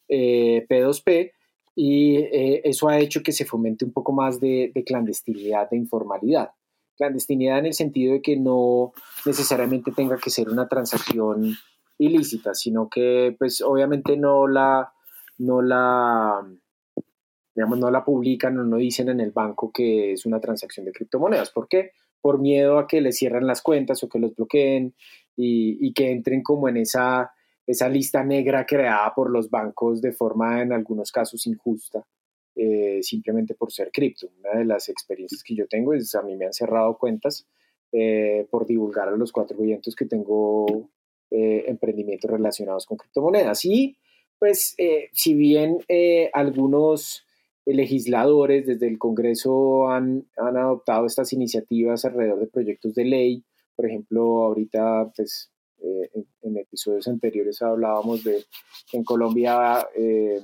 [0.07, 1.31] eh, P2P,
[1.75, 6.51] y eh, eso ha hecho que se fomente un poco más de, clandestinidad, de informalidad.
[6.97, 8.93] Clandestinidad en el sentido de que no
[9.25, 11.53] necesariamente tenga que ser una transacción
[11.97, 14.93] ilícita, sino que pues obviamente no la,
[15.39, 16.41] no la,
[17.53, 20.93] digamos, no la publican o no dicen en el banco que es una transacción de
[20.93, 21.51] criptomonedas.
[21.51, 21.91] ¿Por qué?
[22.25, 24.95] por miedo a que les cierren las cuentas o que los bloqueen
[25.35, 27.31] y, que entren como en esa,
[27.67, 32.05] esa lista negra creada por los bancos de forma en algunos casos injusta,
[32.55, 34.29] eh, simplemente por ser cripto.
[34.39, 37.47] Una de las experiencias que yo tengo es a mí me han cerrado cuentas
[37.91, 40.89] eh, por divulgar a los cuatro vientos que tengo
[41.31, 43.65] eh, emprendimientos relacionados con criptomonedas.
[43.65, 43.97] Y
[44.37, 44.75] pues
[45.13, 45.79] si bien
[46.33, 47.25] algunos
[47.65, 53.43] legisladores desde el Congreso han, han, adoptado estas iniciativas alrededor de proyectos de ley.
[53.75, 55.51] Por ejemplo, ahorita, pues,
[55.85, 56.09] eh,
[56.41, 58.43] en, episodios anteriores hablábamos de
[58.89, 60.41] que en Colombia eh,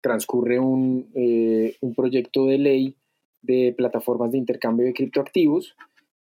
[0.00, 2.96] transcurre un, eh, un, proyecto de ley
[3.42, 5.74] de plataformas de intercambio de criptoactivos.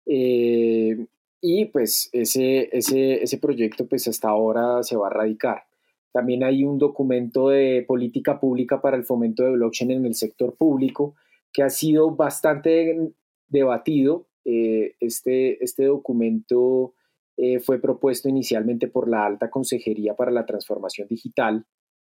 [0.07, 5.65] y pues ese, ese, ese proyecto pues hasta ahora se va a radicar.
[6.13, 10.57] También hay un documento de política pública para el fomento de blockchain en el sector
[10.57, 11.15] público
[11.53, 13.13] que ha sido bastante
[13.49, 14.27] debatido.
[14.47, 16.95] Eh, este, este documento
[17.37, 21.67] eh, fue propuesto inicialmente por la Alta Consejería para la Transformación Digital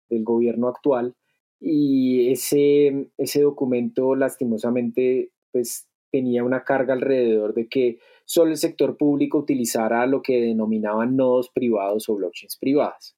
[0.09, 1.15] del gobierno actual
[1.59, 8.97] y ese, ese documento lastimosamente pues, tenía una carga alrededor de que solo el sector
[8.97, 13.15] público utilizara lo que denominaban nodos privados o blockchains privadas.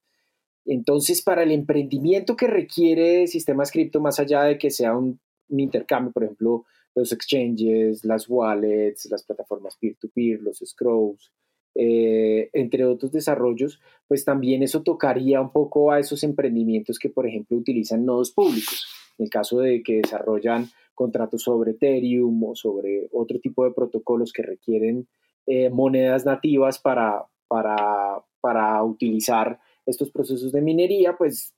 [0.65, 5.19] Entonces, para el emprendimiento que requiere sistemas cripto, más allá de que sea un,
[5.50, 11.32] intercambio, por ejemplo, los exchanges, las wallets, las plataformas peer-to-peer, los scrolls,
[11.76, 17.28] eh, entre otros desarrollos, pues también eso tocaría un poco a esos emprendimientos que, por
[17.28, 18.88] ejemplo, utilizan nodos públicos.
[19.17, 24.34] En el caso de que desarrollan contratos sobre Ethereum o sobre otro tipo de protocolos
[24.34, 25.07] que requieren
[25.47, 31.53] eh, monedas nativas para, para, para utilizar estos procesos de minería, pues,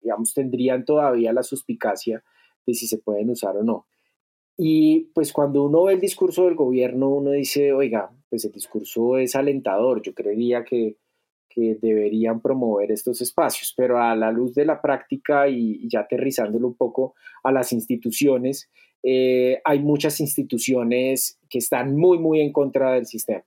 [0.00, 2.22] digamos, tendrían todavía la suspicacia
[2.66, 3.86] de si se pueden usar o no.
[4.56, 9.18] Y pues cuando uno ve el discurso del gobierno, uno dice, oiga, pues el discurso
[9.18, 10.96] es alentador, yo creería que,
[11.48, 16.68] que deberían promover estos espacios, pero a la luz de la práctica y, ya aterrizándolo
[16.68, 18.68] un poco a las instituciones,
[19.02, 23.44] eh, hay muchas instituciones que están muy, muy en contra del sistema.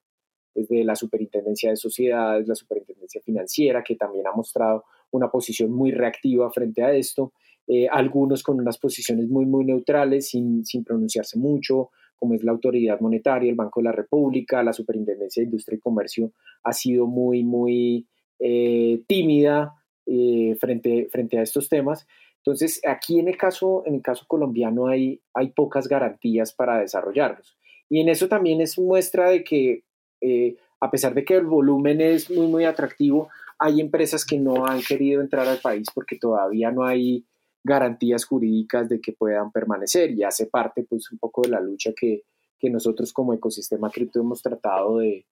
[0.55, 5.91] Desde la Superintendencia de Sociedades, la Superintendencia Financiera, que también ha mostrado una posición muy
[5.91, 7.33] reactiva frente a esto,
[7.67, 12.51] eh, algunos con unas posiciones muy, muy neutrales, sin, sin pronunciarse mucho, como es la
[12.51, 16.31] Autoridad Monetaria, el Banco de la República, la Superintendencia de Industria y Comercio,
[16.63, 18.07] ha sido muy, muy
[18.39, 19.73] eh, tímida
[20.05, 22.07] eh, frente, frente a estos temas.
[22.37, 27.57] Entonces, aquí en el caso, en el caso colombiano hay, hay pocas garantías para desarrollarlos.
[27.89, 29.83] Y en eso también es muestra de que,
[30.21, 34.65] eh, a pesar de que el volumen es muy, muy atractivo, hay empresas que no
[34.65, 37.25] han querido entrar al país porque todavía no hay
[37.63, 41.91] garantías jurídicas de que puedan permanecer y hace parte pues un poco de la lucha
[41.93, 42.23] que,
[42.57, 45.25] que nosotros como ecosistema cripto hemos tratado de,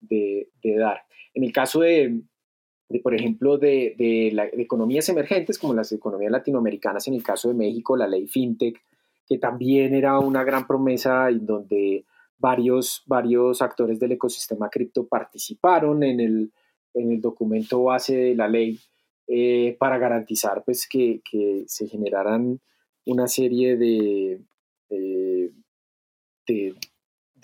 [0.00, 1.02] de, dar.
[1.34, 2.22] En el caso de,
[2.88, 7.48] de por ejemplo, de, de, la, economías emergentes como las economías latinoamericanas, en el caso
[7.48, 8.82] de México, la ley FinTech,
[9.26, 12.04] que también era una gran promesa en donde
[12.38, 16.52] varios, varios actores del ecosistema cripto participaron en el,
[16.94, 18.80] en el documento base de la ley
[19.32, 21.22] eh, para garantizar pues, que,
[21.66, 22.60] se generaran
[23.06, 24.40] una serie de,
[24.88, 25.52] de,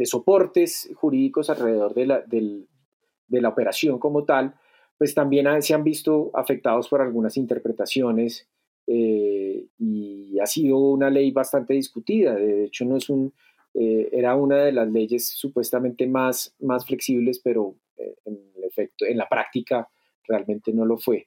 [0.04, 4.54] soportes jurídicos alrededor de la, de la operación como tal,
[4.98, 8.48] pues también se han visto afectados por algunas interpretaciones
[8.86, 12.34] eh, y ha sido una ley bastante discutida.
[12.34, 13.32] De hecho, no es un,
[13.74, 19.18] eh, era una de las leyes supuestamente más, más flexibles, pero eh, en efecto, en
[19.18, 19.88] la práctica
[20.26, 21.26] realmente no lo fue.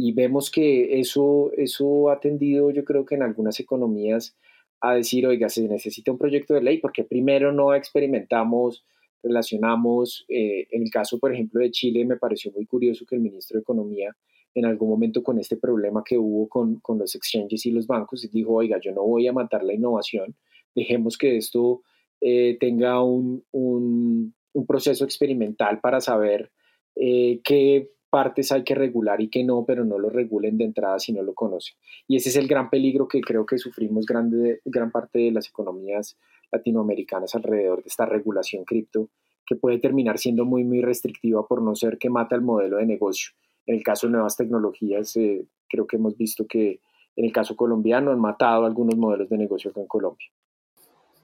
[0.00, 4.36] Y vemos que eso, eso ha tendido, yo creo que en algunas economías,
[4.80, 8.84] a decir, oiga, se necesita un proyecto de ley porque primero no experimentamos
[9.22, 10.24] relacionamos.
[10.28, 13.56] Eh, en el caso, por ejemplo, de Chile, me pareció muy curioso que el ministro
[13.56, 14.16] de Economía
[14.54, 18.28] en algún momento con este problema que hubo con, con los exchanges y los bancos,
[18.32, 20.34] dijo, oiga, yo no voy a matar la innovación,
[20.74, 21.82] dejemos que esto
[22.20, 26.50] eh, tenga un, un, un, proceso experimental para saber
[26.96, 30.98] eh, qué partes hay que regular y qué no, pero no lo regulen de entrada
[30.98, 31.76] si no lo conocen.
[32.06, 35.48] Y ese es el gran peligro que creo que sufrimos grande, gran parte de las
[35.48, 36.16] economías
[36.50, 39.10] latinoamericanas alrededor de esta regulación cripto,
[39.46, 42.86] que puede terminar siendo muy, muy restrictiva por no ser que mata el modelo de
[42.86, 43.32] negocio.
[43.66, 46.80] En el caso de nuevas tecnologías, eh, creo que hemos visto que
[47.16, 50.28] en el caso colombiano han matado algunos modelos de negocio acá en Colombia.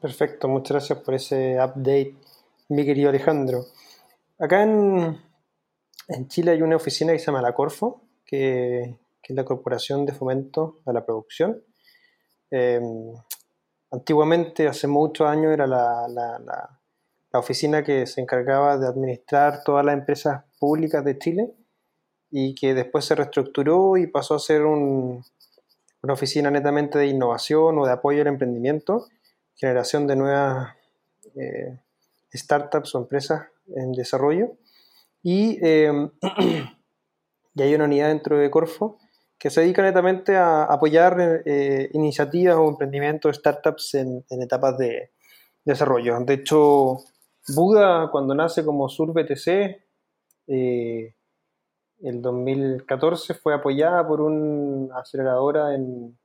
[0.01, 2.15] Perfecto, muchas gracias por ese update,
[2.69, 3.61] mi querido Alejandro.
[4.39, 5.17] Acá en,
[6.09, 10.13] en Chile hay una oficina que se llama la Corfo, que, es la Corporación de
[10.13, 11.63] Fomento a la Producción.
[12.51, 12.81] Eh,
[13.95, 19.95] Antiguamente, hace muchos años, era la, la, oficina que se encargaba de administrar todas las
[19.95, 21.55] empresas públicas de Chile
[22.29, 25.23] y que después se reestructuró y pasó a ser una
[26.09, 29.07] oficina netamente de innovación o de apoyo al emprendimiento,
[29.55, 30.75] generación de nuevas
[31.37, 31.79] eh,
[32.33, 33.47] startups o empresas
[33.77, 34.57] en desarrollo.
[35.25, 35.91] Y, eh,
[37.59, 38.99] hay una unidad dentro de Corfo
[39.39, 45.11] que se dedica netamente a apoyar eh, iniciativas o emprendimientos, startups en, etapas de,
[45.65, 46.21] desarrollo.
[46.21, 46.99] De hecho,
[47.49, 49.83] Buda, cuando nace como SurBTC,
[50.47, 51.15] eh,
[52.03, 56.19] el 2014 fue apoyada por una aceleradora en,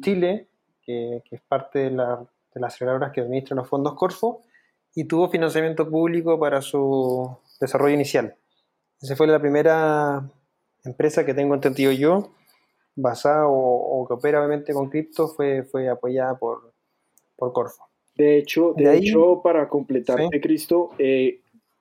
[0.00, 0.48] Chile,
[0.82, 2.26] que, es parte de las
[2.62, 4.44] aceleradoras que administran los fondos Corfo,
[4.94, 8.36] y tuvo financiamiento público para su desarrollo inicial.
[9.00, 10.30] Esa fue la primera
[10.84, 12.34] empresa que tengo entendido yo,
[12.96, 16.72] basada o, que opera obviamente con cripto, fue, fue apoyada por,
[17.36, 17.88] por Corfo.
[18.16, 21.40] De hecho, de, hecho para completarte, Cristo, eh,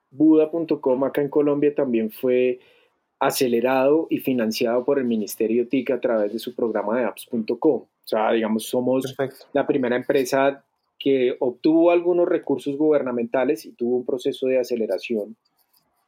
[0.10, 2.60] Buda.com acá en Colombia también fue
[3.20, 7.58] acelerado y financiado por el Ministerio TIC a través de su programa de apps.com.
[7.62, 9.16] O sea, digamos, somos
[9.54, 10.66] la primera empresa
[11.00, 15.36] que obtuvo algunos recursos gubernamentales y tuvo un proceso de aceleración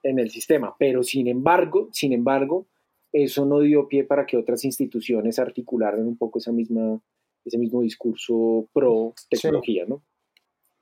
[0.05, 0.75] en el sistema.
[0.77, 2.67] Pero sin embargo, sin embargo,
[3.11, 6.99] eso no dio pie para que otras instituciones articularan un poco esa misma,
[7.43, 10.01] ese mismo discurso pro tecnología, ¿no?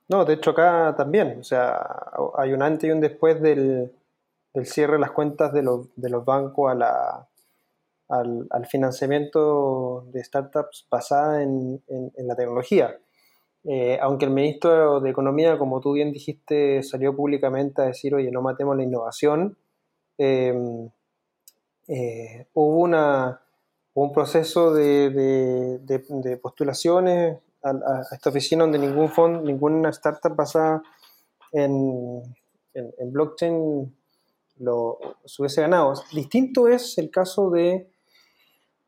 [0.09, 1.79] No, de hecho acá también, o sea,
[2.37, 3.91] hay un antes y un después del,
[4.63, 7.29] cierre de las cuentas de los, de los bancos a la,
[8.09, 11.81] al, financiamiento de startups basada en,
[12.17, 12.99] la tecnología.
[13.65, 18.29] Eh, aunque el ministro de Economía, como tú bien dijiste, salió públicamente a decir, oye,
[18.29, 19.57] no matemos la innovación,
[20.17, 20.53] eh,
[21.87, 23.41] eh, hubo una,
[23.93, 30.83] un proceso de, postulaciones a, esta oficina donde ningún fondo, ninguna startup basada
[31.53, 32.21] en,
[33.11, 33.95] blockchain
[34.59, 34.97] lo
[35.39, 35.93] hubiese ganado.
[36.11, 37.89] Distinto es el caso de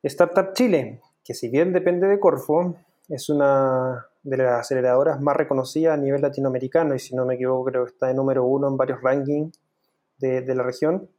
[0.04, 2.76] Startup Chile, que si bien depende de Corfo,
[3.08, 7.66] es una de las aceleradoras más reconocidas a nivel latinoamericano y si no me equivoco
[7.66, 9.58] creo que está de número uno en varios rankings
[10.18, 11.10] de, de la región.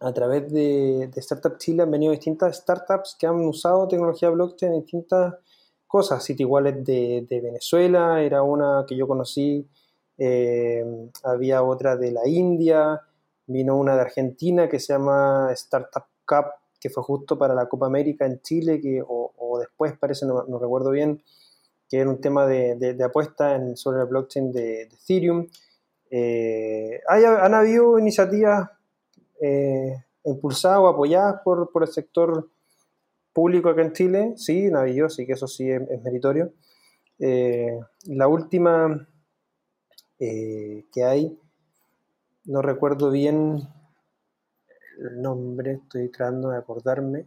[0.00, 4.80] a través de, Startup Chile han venido distintas startups que han usado tecnología blockchain en
[4.80, 5.34] distintas
[5.86, 6.22] cosas.
[6.22, 9.66] City Wallet de, de Venezuela era una que yo conocí,
[10.18, 10.84] eh,
[11.24, 13.02] había otra de la India,
[13.46, 16.46] vino una de Argentina que se llama Startup Cup,
[16.80, 20.90] que fue justo para la Copa América en Chile, que, o, después parece, no, recuerdo
[20.90, 21.22] bien,
[21.88, 25.48] que era un tema de, apuesta en, sobre el blockchain de, Ethereum.
[26.10, 28.70] Eh, hay, han habido iniciativas
[29.40, 32.48] eh, impulsadas o apoyadas por, el sector
[33.32, 36.52] público acá en Chile, sí, Navillo, sí que eso sí es, meritorio.
[37.18, 39.06] Eh, la última
[40.18, 41.38] que hay,
[42.46, 43.68] no recuerdo bien
[44.98, 47.26] el nombre, estoy tratando de acordarme.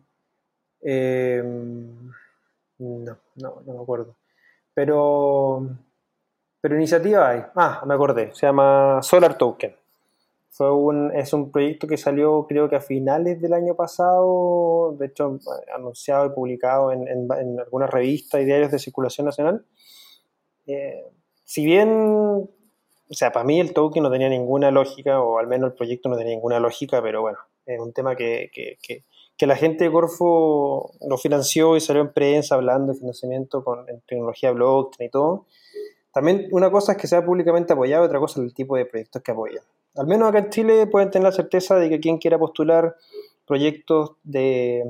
[2.80, 4.18] no, no, no me acuerdo.
[4.80, 5.75] Pero,
[6.61, 7.41] pero iniciativa hay.
[7.53, 9.75] Ah, me acordé, se llama Solar Token.
[10.51, 15.07] Fue un, es un proyecto que salió creo que a finales del año pasado, de
[15.07, 15.38] hecho
[15.75, 19.65] anunciado y publicado en, en, algunas revistas y diarios de circulación nacional.
[20.65, 21.03] Eh,
[21.43, 22.49] si bien, o
[23.09, 26.15] sea, para mí el token no tenía ninguna lógica, o al menos el proyecto no
[26.15, 29.03] tenía ninguna lógica, pero bueno, es un tema que, que, que,
[29.39, 33.85] que la gente de Corfo lo financió y salió en prensa hablando de financiamiento con
[34.05, 35.45] tecnología blockchain y todo.
[36.13, 39.23] También una cosa es que sea públicamente apoyado, otra cosa es el tipo de proyectos
[39.23, 39.63] que apoyan
[39.95, 42.95] al menos acá en Chile pueden tener la certeza de que quien quiera postular
[43.45, 44.85] proyectos de,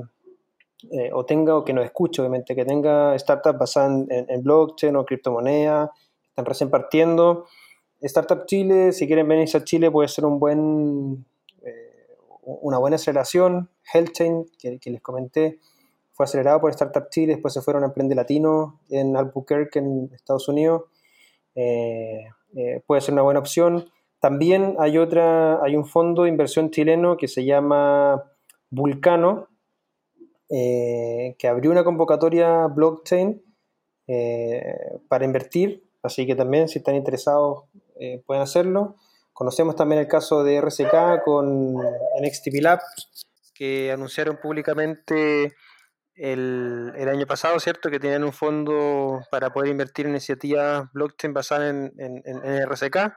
[0.92, 5.04] eh, o tenga, o que nos escuche, obviamente, que tenga startups basadas en, blockchain o
[5.04, 5.90] criptomonedas,
[6.28, 7.46] están recién partiendo.
[8.00, 11.24] Startup Chile, si quieren venirse a Chile, puede ser un buen,
[12.60, 13.70] una buena aceleración.
[13.92, 15.58] Healthchain, que, les comenté,
[16.12, 20.48] fue acelerado por Startup Chile, después se fueron a Emprende Latino en Albuquerque, en Estados
[20.48, 20.84] Unidos.
[21.54, 22.24] Eh,
[22.86, 23.90] puede ser una buena opción.
[24.20, 28.24] También hay, otra, hay un fondo de inversión chileno que se llama
[28.70, 29.48] Vulcano,
[30.50, 33.42] eh, que abrió una convocatoria blockchain
[34.08, 34.74] eh,
[35.08, 37.64] para invertir, así que también si están interesados
[38.00, 38.96] eh, pueden hacerlo.
[39.40, 45.56] Conocemos también el caso de RSK con NXTP Labs, que anunciaron públicamente
[46.14, 47.88] el, año pasado, ¿cierto?
[47.88, 53.14] Que tienen un fondo para poder invertir en iniciativas blockchain basadas en, en, RSK.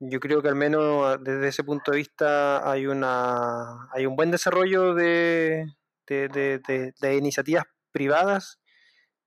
[0.00, 4.30] Yo creo que al menos desde ese punto de vista hay una hay un buen
[4.30, 5.64] desarrollo de,
[6.06, 8.60] de, iniciativas privadas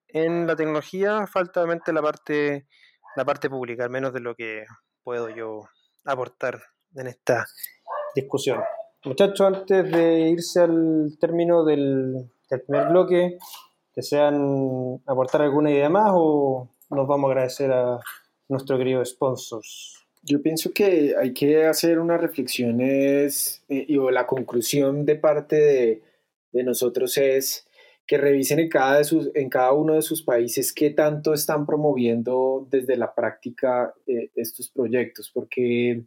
[0.07, 2.67] en la tecnología, falta la parte
[3.15, 4.65] la parte pública, al menos de lo que
[5.03, 5.63] puedo yo
[6.06, 6.62] aportar
[6.95, 7.45] en esta
[8.16, 8.60] discusión.
[9.04, 13.38] Muchachos, antes de irse al término del, del primer bloque,
[13.95, 17.99] ¿desean aportar alguna idea más o nos vamos a agradecer a
[18.47, 20.02] nuestro querido sponsors?
[20.24, 26.04] Yo pienso que hay que hacer unas reflexiones eh, y la conclusión de parte de,
[26.52, 27.66] de, nosotros es
[28.08, 31.66] que revisen en cada, de sus, en cada uno de sus países qué tanto están
[31.66, 36.04] promoviendo desde la práctica eh, estos proyectos, porque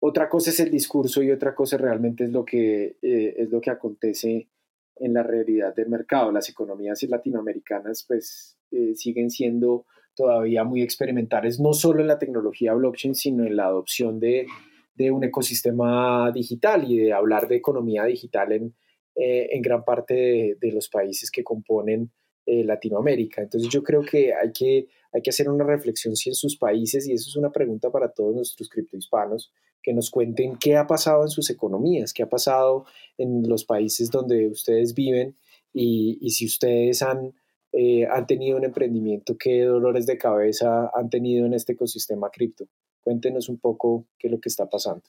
[0.00, 3.60] otra cosa es el discurso y otra cosa realmente es lo que, eh, es lo
[3.60, 4.48] que acontece
[4.96, 6.32] en la realidad del mercado.
[6.32, 8.56] Las economías latinoamericanas pues
[8.94, 14.18] siguen siendo todavía muy experimentales, no solo en la tecnología blockchain, sino en la adopción
[14.18, 14.46] de,
[14.94, 18.74] de un ecosistema digital y de hablar de economía digital en,
[19.16, 22.10] eh, en gran parte de, los países que componen
[22.44, 23.42] eh, Latinoamérica.
[23.42, 27.08] Entonces yo creo que hay, que hay que hacer una reflexión si en sus países,
[27.08, 29.52] y eso es una pregunta para todos nuestros criptohispanos,
[29.82, 32.86] que nos cuenten qué ha pasado en sus economías, qué ha pasado
[33.18, 35.36] en los países donde ustedes viven
[35.72, 37.34] y, y si ustedes han
[37.78, 42.64] eh, han tenido un emprendimiento, qué dolores de cabeza han tenido en este ecosistema cripto.
[43.02, 45.02] Cuéntenos un poco qué es lo que está pasando.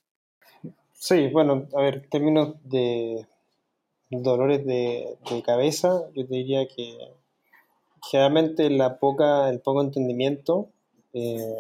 [0.92, 3.26] Sí, bueno, a ver, términos de
[4.10, 6.98] dolores de, cabeza, yo te diría que
[8.10, 10.70] generalmente la poca, el poco entendimiento
[11.14, 11.54] eh,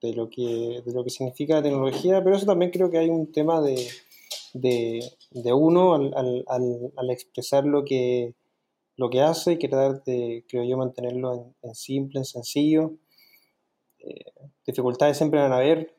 [0.00, 3.30] de, lo que, de lo que significa tecnología, pero eso también creo que hay un
[3.30, 3.88] tema de,
[4.54, 6.14] de, uno al,
[6.46, 8.34] al, al, expresar lo que,
[8.96, 12.92] lo que hace y tratar de, creo yo, mantenerlo en, simple, en sencillo.
[13.98, 14.32] Eh,
[14.66, 15.94] dificultades siempre van a haber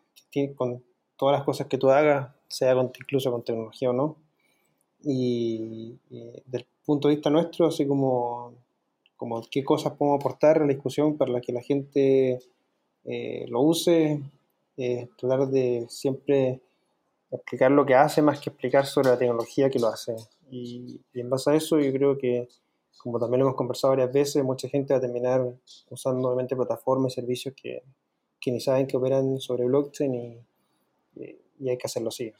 [0.55, 0.83] con
[1.17, 4.17] todas las cosas que tú hagas, sea incluso con tecnología o no.
[5.03, 5.97] Y,
[6.45, 8.53] del punto de vista nuestro, así como,
[9.17, 12.39] como qué cosas podemos aportar a la discusión para que la gente
[13.05, 14.21] eh, lo use,
[15.17, 16.59] tratar de siempre
[17.31, 20.15] explicar lo que hace más que explicar sobre la tecnología que lo hace.
[20.49, 22.47] y en base a eso yo creo que
[22.97, 25.55] como también hemos conversado varias veces, mucha gente va a terminar
[25.89, 27.83] usando obviamente plataformas y servicios que,
[28.39, 30.39] que ni saben que operan sobre blockchain y,
[31.59, 32.31] y, hay que hacerlo así.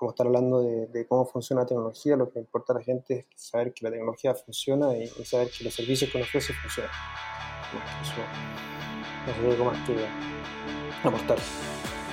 [0.00, 2.16] A estar hablando de, cómo funciona la tecnología.
[2.16, 5.64] Lo que importa a la gente es saber que la tecnología funciona y, saber que
[5.64, 6.92] los servicios que nos ofrece funcionan.
[8.02, 8.14] Eso,
[9.26, 9.96] no sé algo más que
[11.02, 11.38] aportar.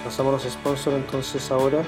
[0.03, 1.84] Pasamos a los sponsors entonces ahora.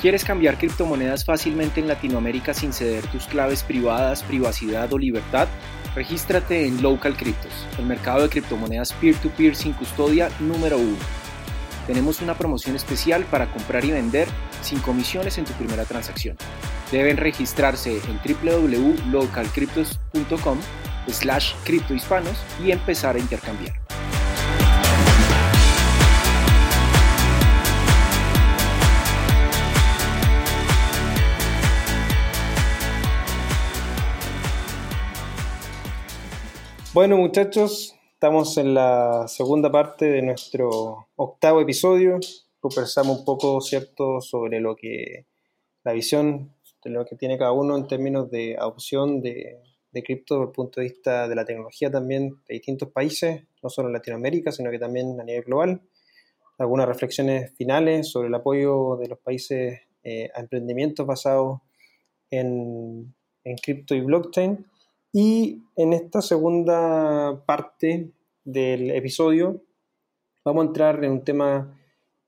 [0.00, 5.46] ¿Quieres cambiar criptomonedas fácilmente en Latinoamérica sin ceder tus claves privadas, privacidad o libertad?
[5.94, 10.96] Regístrate en Local Cryptos, el mercado de criptomonedas peer-to-peer sin custodia número uno.
[11.86, 14.26] Tenemos una promoción especial para comprar y vender
[14.62, 16.38] sin comisiones en tu primera transacción.
[16.90, 20.58] Deben registrarse en www.localcryptos.com
[21.08, 23.81] slash criptohispanos y empezar a intercambiar.
[36.94, 42.20] Bueno muchachos, estamos en la segunda parte de nuestro octavo episodio.
[42.60, 45.24] Conversamos un poco, ¿cierto?, sobre lo que
[45.84, 50.34] la visión de lo que tiene cada uno en términos de adopción de, de cripto
[50.34, 53.94] desde el punto de vista de la tecnología también de distintos países, no solo en
[53.94, 55.80] Latinoamérica, sino que también a nivel global.
[56.58, 61.60] Algunas reflexiones finales sobre el apoyo de los países eh, a emprendimientos basados
[62.30, 63.14] en,
[63.44, 64.66] en cripto y blockchain
[65.12, 68.10] y en esta segunda parte
[68.44, 69.62] del episodio
[70.42, 71.78] vamos a entrar en un tema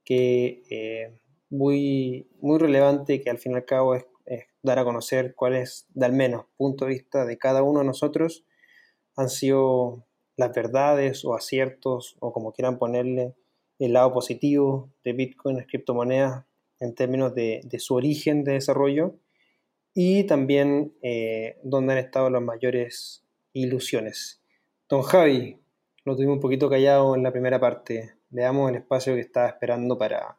[0.05, 1.19] que eh,
[1.49, 4.05] muy, muy relevante, que al fin y al cabo es,
[4.63, 7.87] dar a conocer cuál es, de al menos, punto de vista de cada uno de
[7.87, 8.45] nosotros,
[9.17, 10.07] han sido
[10.37, 13.35] las verdades o aciertos, o como quieran ponerle,
[13.79, 16.45] el lado positivo de Bitcoin, las criptomonedas,
[16.81, 19.17] en términos de, de su origen de desarrollo
[19.95, 24.43] y también eh, donde han estado las mayores ilusiones.
[24.89, 25.61] Don Javi,
[26.05, 28.17] lo tuvimos un poquito callado en la primera parte.
[28.31, 30.37] Le damos el espacio que estaba esperando para,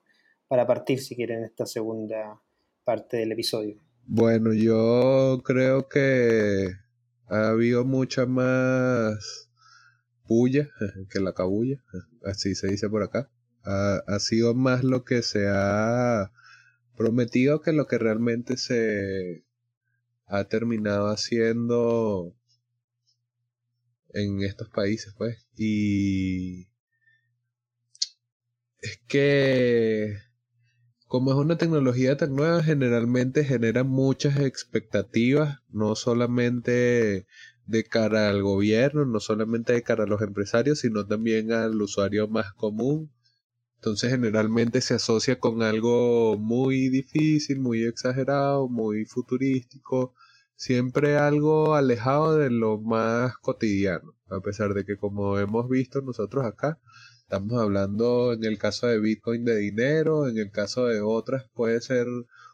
[0.47, 2.41] para partir, si quieren, en esta segunda
[2.83, 3.81] parte del episodio.
[4.05, 6.67] Bueno, yo creo que
[7.27, 9.49] ha habido mucha más
[10.27, 10.69] puya
[11.09, 11.81] que la cabulla,
[12.25, 13.31] así se dice por acá.
[13.63, 16.31] Ha, ha sido más lo que se ha
[16.95, 19.45] prometido que lo que realmente se
[20.27, 22.35] ha terminado haciendo
[24.09, 25.47] en estos países, pues.
[25.55, 26.67] Y
[28.81, 30.17] es que
[31.07, 37.27] como es una tecnología tan nueva, generalmente genera muchas expectativas, no solamente
[37.67, 42.27] de cara al gobierno, no solamente de cara a los empresarios, sino también al usuario
[42.27, 43.11] más común.
[43.76, 50.13] Entonces generalmente se asocia con algo muy difícil, muy exagerado, muy futurístico,
[50.55, 56.45] siempre algo alejado de lo más cotidiano, a pesar de que como hemos visto nosotros
[56.45, 56.80] acá,
[57.21, 61.82] estamos hablando en el caso de Bitcoin de dinero, en el caso de otras puede
[61.82, 62.07] ser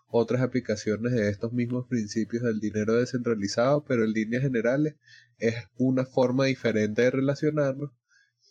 [0.07, 4.95] otras aplicaciones de estos mismos principios del dinero descentralizado, pero en líneas generales
[5.37, 7.91] es una forma diferente de relacionarnos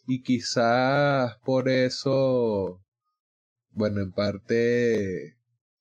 [0.07, 2.83] y quizás por eso,
[3.71, 5.37] bueno, en parte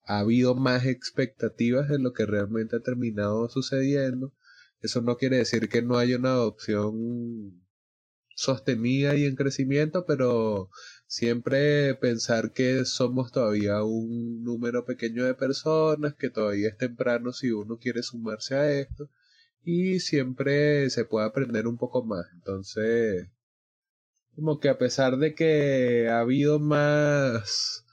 [0.06, 4.34] ha habido más expectativas de lo que realmente ha terminado sucediendo.
[4.82, 7.62] Eso no quiere decir que no haya una adopción
[8.36, 10.70] sostenida y en crecimiento, pero
[11.08, 17.52] siempre pensar que somos todavía un número pequeño de personas, que todavía es temprano si
[17.52, 19.10] uno quiere sumarse a esto,
[19.64, 22.26] y siempre se puede aprender un poco más.
[22.34, 23.28] Entonces,
[24.40, 27.86] como que a pesar de que ha habido más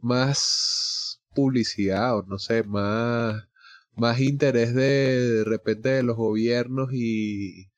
[0.00, 3.48] más publicidad o no sé, más
[3.96, 7.70] más interés de, de repente de los gobiernos y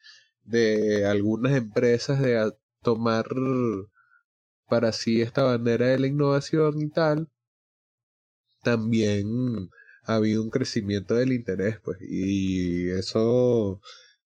[0.45, 2.53] de algunas empresas de
[2.83, 3.27] tomar
[4.68, 7.29] para sí esta bandera de la innovación y tal,
[8.62, 9.70] también
[10.05, 13.81] ha habido un crecimiento del interés, pues, y eso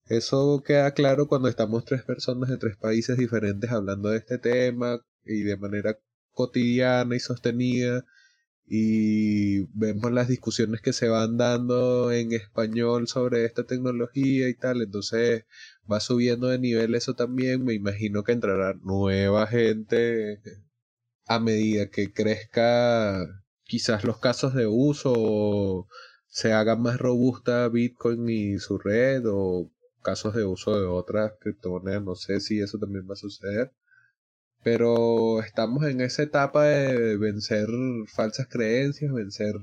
[0.09, 5.01] eso queda claro cuando estamos tres personas de tres países diferentes hablando de este tema
[5.25, 5.99] y de manera
[6.31, 8.05] cotidiana y sostenida
[8.65, 14.81] y vemos las discusiones que se van dando en español sobre esta tecnología y tal,
[14.81, 15.45] entonces
[15.89, 20.41] va subiendo de nivel eso también, me imagino que entrará nueva gente
[21.25, 23.25] a medida que crezca
[23.63, 25.87] quizás los casos de uso o
[26.27, 29.71] se haga más robusta Bitcoin y su red o
[30.07, 32.01] casos de uso de otras criptomonedas.
[32.01, 33.73] No sé si eso también va a suceder.
[34.63, 37.67] Pero estamos en esa etapa de vencer
[38.15, 39.55] falsas creencias, vencer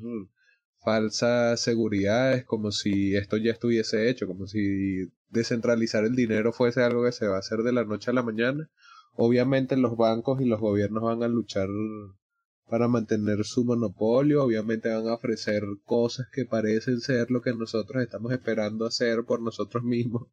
[0.84, 7.04] falsas seguridades, como si esto ya estuviese hecho, como si descentralizar el dinero fuese algo
[7.04, 8.70] que se va a hacer de la noche a la mañana.
[9.14, 11.68] Obviamente los bancos y los gobiernos van a luchar
[12.68, 18.02] para mantener su monopolio, obviamente van a ofrecer cosas que parecen ser lo que nosotros
[18.02, 20.28] estamos esperando hacer por nosotros mismos,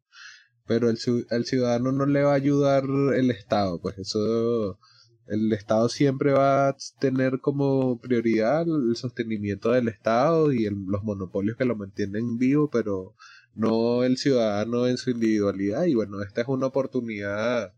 [0.66, 0.98] pero el,
[1.30, 4.78] al ciudadano no le va a ayudar el Estado, pues eso
[5.26, 11.56] el Estado siempre va a tener como prioridad el sostenimiento del Estado y los monopolios
[11.56, 13.14] que lo mantienen vivo, pero
[13.54, 15.84] no el ciudadano en su individualidad.
[15.84, 17.72] Y bueno, esta es una oportunidad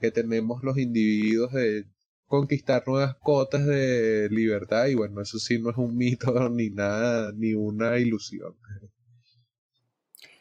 [0.00, 1.86] que tenemos los individuos de
[2.26, 7.32] conquistar nuevas cotas de libertad y bueno, eso sí no es un mito ni nada,
[7.32, 8.54] ni una ilusión.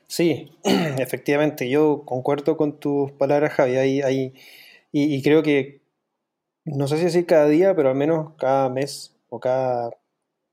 [0.08, 4.34] Sí, efectivamente, yo concuerdo con tus palabras, Javi,
[4.92, 5.82] y, creo que,
[6.64, 9.92] no sé si decir cada día, pero al menos cada mes o cada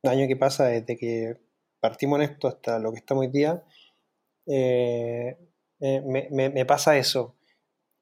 [0.03, 1.37] año que pasa desde que
[1.81, 3.63] partimos en esto hasta lo que estamos hoy día,
[4.47, 5.37] eh,
[5.81, 7.37] eh, me, pasa eso,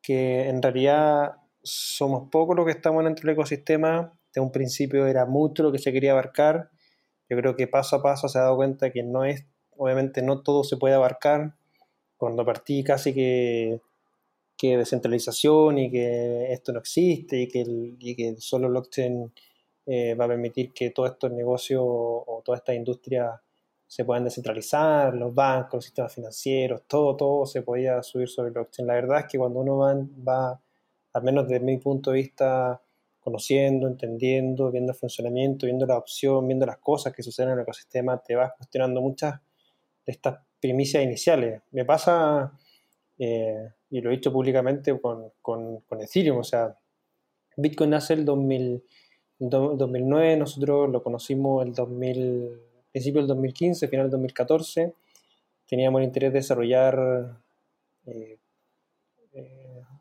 [0.02, 5.26] que en realidad somos pocos los que estamos dentro del ecosistema, de un principio era
[5.26, 6.70] mucho lo que se quería abarcar,
[7.28, 9.46] yo creo que paso a paso se ha dado cuenta que no es,
[9.76, 11.54] obviamente no todo se puede abarcar,
[12.16, 13.80] cuando partí casi que,
[14.56, 19.32] que descentralización y que esto no existe y que, el, y que solo blockchain
[19.86, 23.40] eh, va a permitir que todos estos negocios o toda esta industria
[23.90, 28.86] se puedan descentralizar, los bancos, los sistemas financieros, todo, todo se podía subir sobre blockchain.
[28.86, 29.96] La verdad es que cuando uno va,
[30.28, 30.60] va
[31.12, 32.80] al menos desde mi punto de vista,
[33.18, 37.62] conociendo, entendiendo, viendo el funcionamiento, viendo la opción, viendo las cosas que suceden en el
[37.62, 39.40] ecosistema, te vas cuestionando muchas
[40.06, 41.62] de estas primicias iniciales.
[41.72, 42.52] Me pasa,
[43.18, 46.76] eh, y lo he dicho públicamente con, con, con, Ethereum, o sea,
[47.56, 48.82] Bitcoin nace el 2000,
[49.38, 54.94] 2009, nosotros lo conocimos el 2000 principio del 2015, final del 2014,
[55.66, 57.38] teníamos el interés de desarrollar
[58.06, 58.38] eh,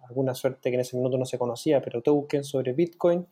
[0.09, 3.25] alguna suerte que en ese minuto no se conocía, pero token sobre Bitcoin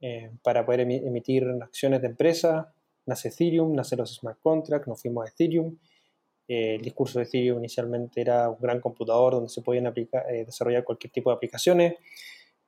[0.00, 2.72] eh, para poder emitir acciones de empresa.
[3.06, 5.76] Nace Ethereum, nace los smart contracts, nos fuimos a Ethereum.
[6.48, 11.12] el discurso de Ethereum inicialmente era un gran computador donde se podían aplicar, desarrollar cualquier
[11.12, 11.94] tipo de aplicaciones.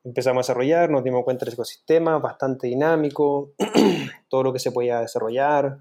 [0.03, 3.53] Empezamos a desarrollar, nos dimos cuenta del ecosistema, bastante dinámico,
[4.29, 5.79] todo lo que se podía desarrollar,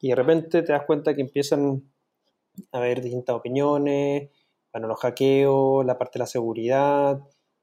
[0.00, 1.82] y de repente te das cuenta que empiezan
[2.70, 4.30] a haber distintas opiniones,
[4.76, 7.18] bueno, los hackeos, la parte de la seguridad,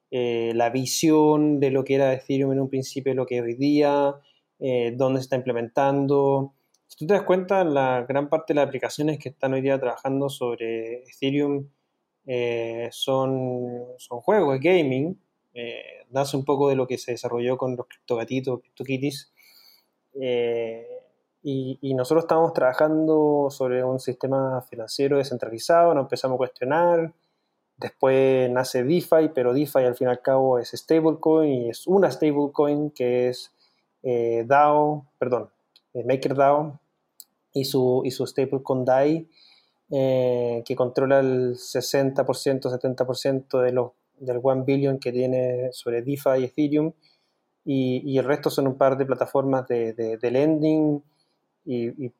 [0.09, 4.15] eh, la visión de lo que era Ethereum en un principio, lo que hoy día,
[4.57, 6.55] eh, dónde se está implementando.
[6.87, 9.79] Si tú te das cuenta, la gran parte de las aplicaciones que están hoy día
[9.79, 11.69] trabajando sobre Ethereum
[12.25, 15.15] eh, son, son juegos, gaming,
[16.09, 19.31] nace un poco de lo que se desarrolló con los criptogatitos, CryptoKitties.
[21.45, 27.13] Y, nosotros estábamos trabajando sobre un sistema financiero descentralizado, nos empezamos a cuestionar,
[27.77, 32.09] después nace DeFi, pero DeFi al fin y al cabo es stablecoin y es una
[32.09, 33.51] stablecoin que es
[34.03, 35.49] eh, DAO, perdón,
[35.93, 36.79] eh, MakerDAO
[37.51, 39.27] y su, y su stablecoin DAI,
[39.91, 46.39] eh, que controla el 60%, 70% de los, del 1 billion que tiene sobre DeFi
[46.39, 46.93] y Ethereum,
[47.65, 51.01] y, el resto son un par de plataformas de, de, de lending
[51.65, 52.11] y,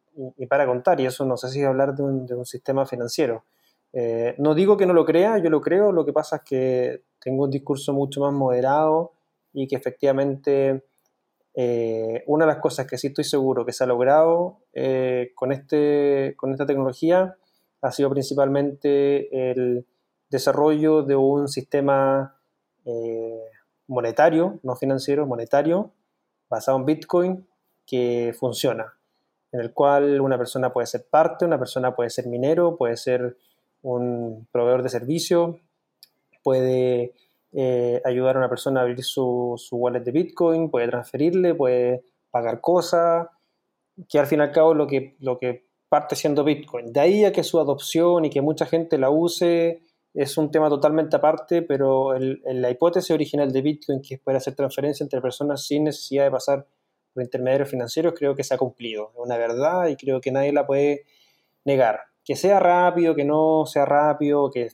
[0.48, 3.46] para contar, y eso no sé si hablar de un, sistema financiero.
[3.91, 7.04] Eh, no digo que no lo crea, yo lo creo, lo que pasa es que
[7.20, 9.14] tengo un discurso mucho más moderado
[9.54, 10.84] y que efectivamente
[11.56, 15.52] eh, una de las cosas que sí estoy seguro que se ha logrado eh, con,
[15.52, 17.38] este, con esta tecnología
[17.82, 19.86] ha sido principalmente el
[20.30, 22.39] desarrollo de un sistema
[23.88, 25.91] monetario, no financiero, monetario,
[26.50, 27.48] basado en Bitcoin,
[27.86, 28.94] que funciona
[29.54, 33.38] en el cual una persona puede ser parte, una persona puede ser minero, puede ser
[33.84, 35.60] un proveedor de servicio,
[36.43, 37.14] puede
[37.51, 42.62] eh, ayudar a una persona a abrir su, wallet de Bitcoin, puede transferirle, puede pagar
[42.62, 43.28] cosas,
[44.10, 46.91] que al fin y al cabo lo que, lo que parte siendo Bitcoin.
[46.91, 49.84] De ahí a que su adopción y que mucha gente la use
[50.16, 54.56] es un tema totalmente aparte, pero la hipótesis original de Bitcoin, que es poder hacer
[54.56, 56.66] transferencia entre personas sin necesidad de pasar
[57.14, 59.11] por intermediarios financieros, creo que se ha cumplido.
[59.14, 61.05] Es una verdad y creo que nadie la puede
[61.66, 62.01] negar.
[62.26, 64.70] Que sea rápido, que no sea rápido, que,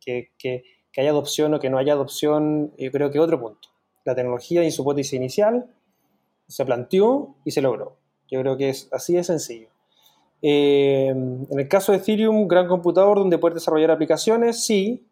[0.00, 0.62] que, que,
[0.96, 3.68] haya adopción o que no haya adopción, yo creo que otro punto.
[4.04, 5.66] La tecnología y su hipótesis inicial
[6.48, 7.96] se planteó y se logró.
[8.30, 9.68] Yo creo que es así de sencillo.
[10.42, 15.06] Eh, en el caso de Ethereum, gran computador donde puedes desarrollar aplicaciones, sí,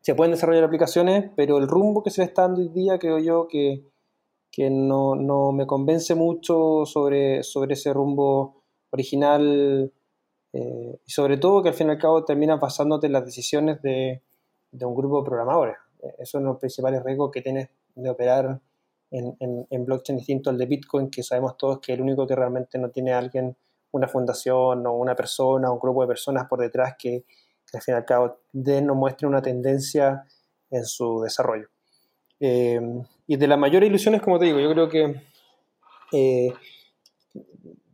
[0.00, 3.48] se pueden desarrollar aplicaciones, pero el rumbo que se está dando hoy día creo yo
[3.48, 3.84] que
[4.54, 9.92] que no, no, me convence mucho sobre, sobre ese rumbo original
[10.52, 13.82] eh, y sobre todo que al fin y al cabo terminas basándote en las decisiones
[13.82, 14.22] de,
[14.70, 15.76] de un grupo de programadores.
[16.00, 18.60] Eh, Esos son los principales riesgos que tienes de operar
[19.10, 19.36] en,
[19.70, 22.90] en, blockchain distinto al de Bitcoin, que sabemos todos que el único que realmente no
[22.90, 23.56] tiene alguien,
[23.92, 27.24] una fundación o una persona o un grupo de personas por detrás que,
[27.70, 30.24] que al fin y al cabo den o muestren una tendencia
[30.70, 31.68] en su desarrollo.
[32.40, 32.80] Eh,
[33.26, 35.22] y de las mayores ilusiones, como te digo, yo creo que
[36.12, 36.52] eh,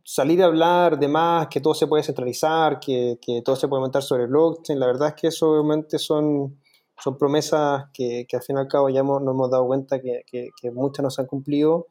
[0.05, 3.80] salir a hablar de más, que todo se puede centralizar, que, que, todo se puede
[3.80, 6.59] montar sobre blockchain, la verdad es que eso obviamente son,
[6.99, 10.01] son promesas que, que al fin y al cabo ya hemos, nos hemos dado cuenta
[10.01, 11.86] que, que muchas no se han cumplido.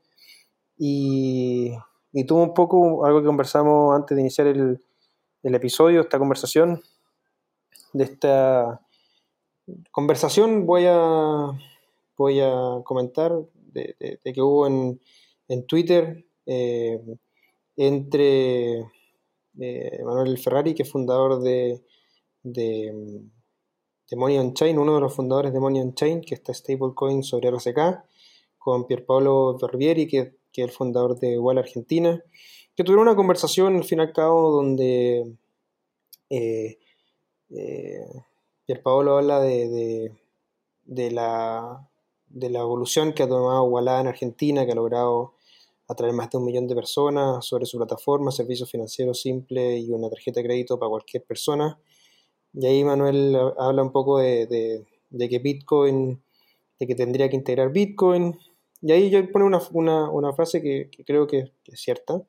[0.78, 1.74] Y,
[2.12, 4.80] y tuvo un poco algo que conversamos antes de iniciar el,
[5.44, 6.82] el episodio, esta conversación,
[7.94, 8.82] de esta
[9.92, 11.52] conversación voy a,
[12.20, 13.32] voy a comentar
[13.72, 15.00] de, que hubo en,
[15.48, 17.00] en Twitter eh,
[17.78, 18.80] entre
[19.58, 21.82] eh, Manuel Ferrari, que es fundador de,
[22.44, 23.22] de,
[24.10, 27.80] de, Chain, uno de los fundadores de Money on Chain, que está stablecoin sobre RSK,
[28.58, 32.22] con Pierpaolo Barbieri, que, que, es el fundador de Wall Argentina,
[32.76, 35.38] que tuvieron una conversación al fin y al cabo donde
[36.30, 36.80] eh,
[37.50, 38.06] eh,
[38.66, 40.12] Pierpaolo habla de,
[40.84, 41.89] de, la,
[42.30, 45.34] de la evolución que ha tomado Walla en Argentina, que ha logrado
[45.88, 50.10] atraer más de un millón de personas sobre su plataforma, servicios financieros simples y una
[50.10, 51.80] tarjeta de crédito para cualquier persona.
[52.54, 56.22] Y ahí Manuel habla un poco de, de, que Bitcoin,
[56.80, 58.38] de que tendría que integrar Bitcoin.
[58.82, 62.22] Y ahí yo pone una, una, una frase que, que creo que, que, es cierta.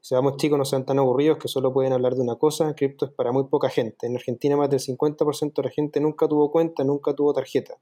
[0.00, 2.74] Seamos chicos, no sean tan aburridos que solo pueden hablar de una cosa.
[2.74, 4.06] Cripto es para muy poca gente.
[4.06, 7.78] En Argentina más del 50% de la gente nunca tuvo cuenta, nunca tuvo tarjeta.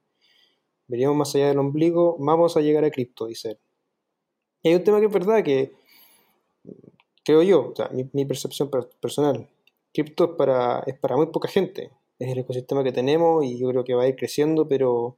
[0.87, 3.59] Veríamos más allá del ombligo, vamos a llegar a cripto, dice él.
[4.62, 5.72] Y hay un tema que es verdad que
[7.24, 8.70] creo yo, o sea, mi, percepción
[9.01, 9.49] personal,
[9.93, 11.91] cripto es para, es para muy poca gente.
[12.18, 15.16] Es el ecosistema que tenemos y yo creo que va a ir creciendo, pero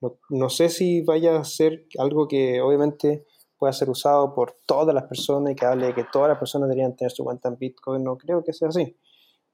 [0.00, 3.24] no, no sé si vaya a ser algo que obviamente
[3.58, 6.68] pueda ser usado por todas las personas y que hable de que todas las personas
[6.68, 8.02] deberían tener su cuenta en Bitcoin.
[8.02, 8.96] No creo que sea así,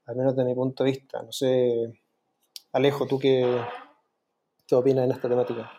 [0.05, 1.21] al menos desde mi punto de vista.
[1.21, 2.01] No sé,
[2.73, 3.45] Alejo, ¿tú qué,
[4.71, 5.69] qué opinas en esta temática?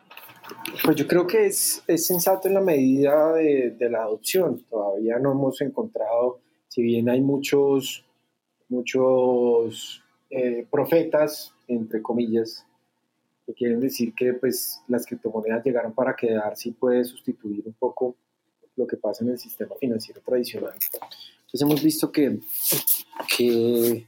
[0.84, 4.64] Pues yo creo que es, es sensato en la medida de, de, la adopción.
[4.68, 8.05] Todavía no hemos encontrado, si bien hay muchos,
[8.68, 12.66] muchos eh, profetas, entre comillas,
[13.47, 18.16] que quieren decir que pues, las criptomonedas llegaron para quedar, sí puede sustituir un poco
[18.76, 20.74] lo que pasa en el sistema financiero tradicional.
[20.74, 22.38] Entonces hemos visto que,
[23.36, 24.07] que,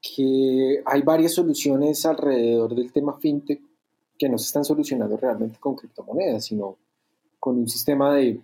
[0.00, 3.60] que hay varias soluciones alrededor del tema fintech
[4.18, 6.76] que no se están solucionando realmente con criptomonedas, sino
[7.38, 8.40] con un sistema de,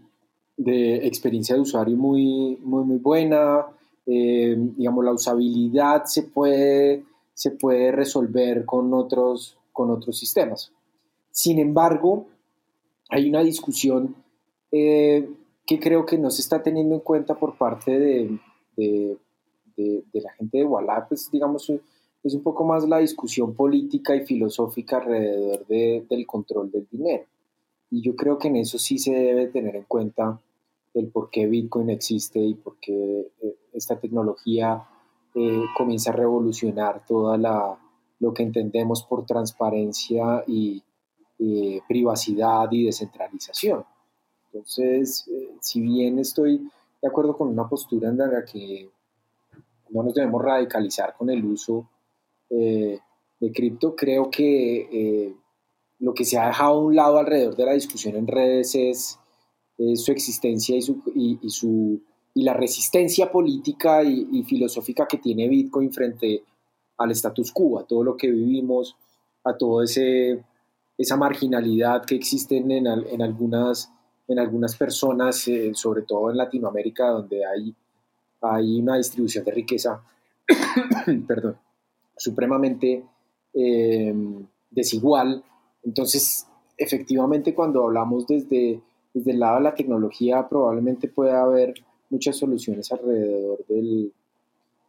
[0.57, 3.67] de experiencia de usuario muy, muy, muy buena.
[4.07, 7.05] Eh, digamos, la usabilidad se puede,
[7.35, 10.73] se puede resolver con otros, con otros sistemas.
[11.31, 12.27] Sin embargo,
[13.11, 14.17] hay una discusión
[14.73, 15.29] eh,
[15.67, 18.39] que creo que no se está teniendo en cuenta por parte de,
[18.77, 19.17] de,
[19.77, 21.71] de, la gente de Walla, pues digamos,
[22.23, 27.25] es un poco más la discusión política y filosófica alrededor de, del control del dinero.
[27.91, 30.41] Y yo creo que en eso sí se debe tener en cuenta
[30.95, 34.83] el por qué Bitcoin existe y por qué eh, esta tecnología
[35.35, 37.79] eh, comienza a revolucionar toda la,
[38.19, 40.83] lo que entendemos por transparencia y
[41.87, 43.85] privacidad y descentralización.
[44.57, 46.67] Entonces, eh, si bien estoy
[47.03, 48.19] de acuerdo con una postura en
[48.51, 48.89] que
[49.91, 51.89] no nos debemos radicalizar con el uso
[52.51, 52.99] eh,
[53.41, 55.35] de cripto, creo que eh,
[55.99, 59.19] lo que se ha dejado a un lado alrededor de la discusión en redes es,
[59.97, 62.01] su existencia y, su, y, su,
[62.33, 66.45] y la resistencia política y, y, filosófica que tiene Bitcoin frente
[66.97, 68.97] al status quo, a todo lo que vivimos,
[69.45, 73.93] a toda esa marginalidad que existe en, en, algunas,
[74.29, 77.75] en algunas personas, eh, sobre todo en Latinoamérica, donde hay,
[78.41, 80.03] hay una distribución de riqueza,
[81.27, 81.57] perdón,
[82.17, 83.05] supremamente
[83.55, 84.15] eh,
[84.71, 85.43] desigual.
[85.83, 88.81] Entonces, efectivamente, cuando hablamos desde,
[89.15, 91.75] desde el lado de la tecnología, probablemente pueda haber
[92.11, 94.13] muchas soluciones alrededor del,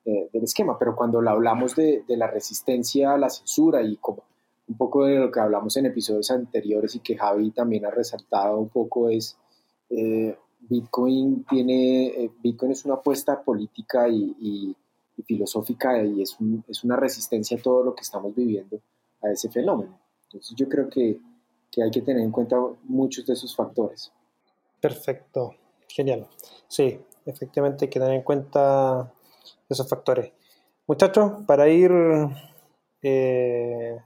[0.06, 4.24] eh, del esquema, pero cuando hablamos de, de, la resistencia a la censura y como
[4.68, 8.58] un poco de lo que hablamos en episodios anteriores y que Javi también ha resaltado
[8.58, 9.38] un poco es
[9.90, 10.38] eh,
[10.70, 14.76] Bitcoin tiene eh, Bitcoin es una apuesta política y,
[15.26, 18.80] filosófica y es, un, es, una resistencia a todo lo que estamos viviendo
[19.24, 20.00] a ese fenómeno.
[20.26, 21.20] Entonces yo creo que,
[21.72, 24.12] que, hay que tener en cuenta muchos de esos factores.
[24.80, 25.56] Perfecto,
[25.88, 26.28] genial.
[26.68, 29.12] Sí, efectivamente hay que tener en cuenta
[29.68, 30.32] esos factores.
[30.86, 31.92] Muchachos, para ir
[33.02, 33.98] eh,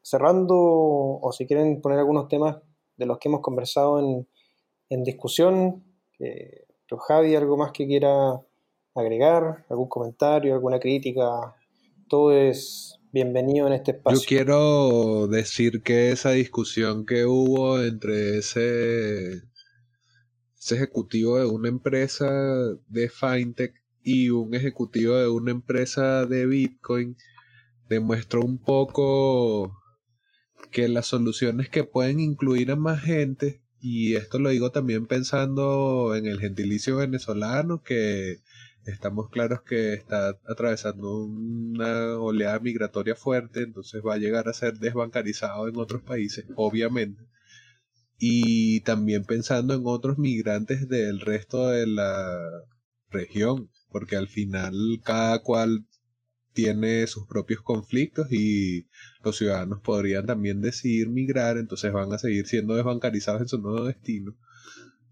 [0.00, 2.56] cerrando, o si quieren poner algunos temas
[2.96, 4.26] de los que hemos conversado en,
[5.04, 5.84] discusión,
[6.20, 6.66] eh,
[7.08, 8.40] Javi, algo más que quiera
[8.94, 11.54] agregar, algún comentario, alguna crítica,
[12.08, 14.20] todo es bienvenido en este espacio.
[14.20, 19.42] Yo quiero decir que esa discusión que hubo entre ese,
[20.58, 22.30] ese ejecutivo de una empresa
[22.88, 27.16] de FinTech y un ejecutivo de una empresa de Bitcoin
[27.88, 29.76] demuestra un poco
[30.70, 36.14] que las soluciones que pueden incluir a más gente, y esto lo digo también pensando
[36.14, 38.40] en el gentilicio venezolano, que
[38.84, 44.78] estamos claros que está atravesando una oleada migratoria fuerte, entonces va a llegar a ser
[44.78, 47.22] desbancarizado en otros países, obviamente.
[48.18, 52.38] Y también pensando en otros migrantes del resto de la
[53.10, 55.86] región, porque al final cada cual
[56.52, 58.86] tiene sus propios conflictos y
[59.22, 63.84] los ciudadanos podrían también decidir migrar, entonces van a seguir siendo desbancarizados en su nuevo
[63.84, 64.36] destino.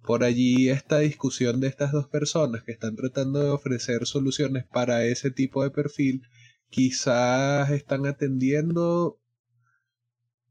[0.02, 5.04] Por allí esta discusión de estas dos personas que están tratando de ofrecer soluciones para
[5.04, 6.22] ese tipo de perfil,
[6.70, 9.20] quizás están atendiendo,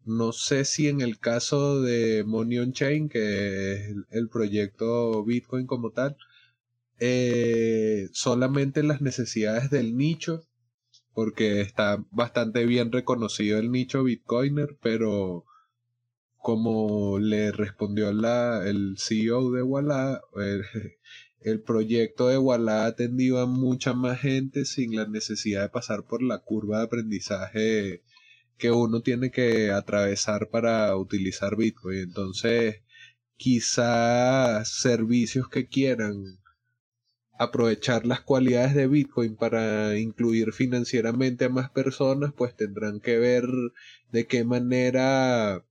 [0.06, 5.66] no sé si en el caso de Money on Chain, que es el proyecto Bitcoin
[5.66, 6.18] como tal,
[7.00, 10.48] eh, solamente las necesidades del nicho
[11.18, 15.46] porque está bastante bien reconocido el nicho Bitcoiner, pero
[16.38, 20.22] como le respondió el CEO de Walla,
[21.42, 26.06] el, proyecto de Walla ha atendido a mucha más gente sin la necesidad de pasar
[26.06, 28.04] por la curva de aprendizaje
[28.60, 31.98] que uno tiene que atravesar para utilizar Bitcoin.
[31.98, 32.84] Entonces,
[33.38, 36.38] quizás servicios que quieran
[37.38, 43.46] aprovechar las cualidades de Bitcoin para incluir financieramente a más personas, pues tendrán que ver
[44.12, 45.64] de qué manera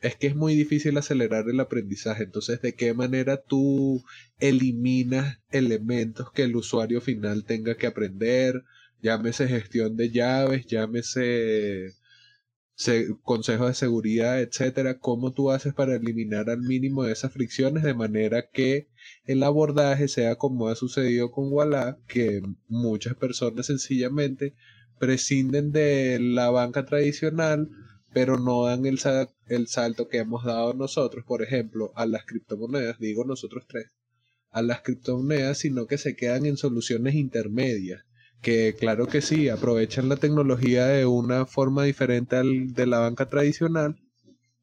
[0.00, 4.04] es que es muy difícil acelerar el aprendizaje, entonces de qué manera tú
[4.38, 8.64] eliminas elementos que el usuario final tenga que aprender,
[9.02, 11.94] llámese gestión de llaves, llámese
[13.24, 18.48] consejos de seguridad, etcétera, cómo tú haces para eliminar al mínimo esas fricciones de manera
[18.52, 18.88] que
[19.28, 24.54] el abordaje sea como ha sucedido con Walla, que muchas personas sencillamente
[24.98, 27.68] prescinden de la banca tradicional,
[28.14, 28.98] pero no dan el,
[29.48, 33.92] el salto que hemos dado nosotros, por ejemplo, a las criptomonedas, digo nosotros tres,
[34.50, 38.06] a las criptomonedas, sino que se quedan en soluciones intermedias
[38.40, 43.28] que claro que sí, aprovechan la tecnología de una forma diferente al de la banca
[43.28, 43.96] tradicional,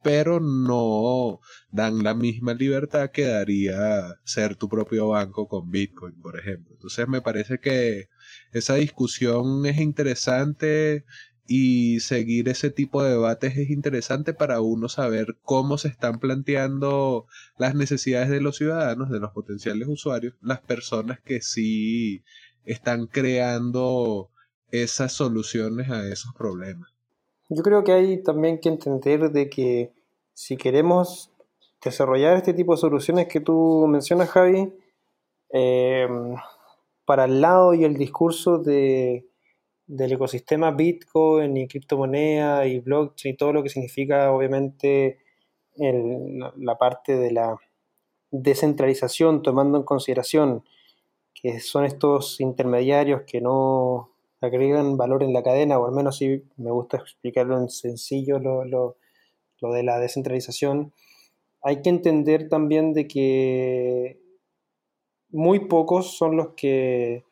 [0.06, 1.40] pero no
[1.72, 6.76] dan la misma libertad que daría ser tu propio banco con Bitcoin, por ejemplo.
[6.76, 8.10] Entonces me parece que
[8.52, 11.06] esa discusión es interesante
[11.48, 17.26] y seguir ese tipo de debates es interesante para uno saber cómo se están planteando
[17.58, 22.24] las necesidades de los ciudadanos, de los potenciales usuarios, las personas que sí
[22.64, 24.30] están creando
[24.70, 26.95] esas soluciones a esos problemas.
[27.50, 29.94] Yo creo que hay también que entender de que
[30.34, 31.32] si queremos
[31.84, 34.74] desarrollar este tipo de soluciones que tú mencionas, Javi,
[35.54, 36.08] eh,
[37.06, 39.28] para el lado y el discurso de,
[39.88, 45.20] del ecosistema Bitcoin y criptomoneda y blockchain y todo lo que significa obviamente
[45.78, 47.58] la parte de la
[48.32, 50.64] descentralización, tomando en consideración
[51.34, 54.15] que son estos intermediarios que no
[54.46, 58.66] agregan valor en la cadena, o al menos si me gusta explicarlo en sencillo lo,
[58.66, 58.98] lo,
[59.62, 60.94] de la descentralización,
[61.62, 64.20] hay que entender también de que
[65.30, 67.24] muy pocos son los que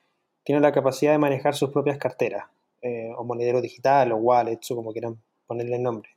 [0.44, 2.46] tienen la capacidad de manejar sus propias carteras,
[2.82, 6.10] eh, o monedero digital, o wallets, o como quieran ponerle el nombre.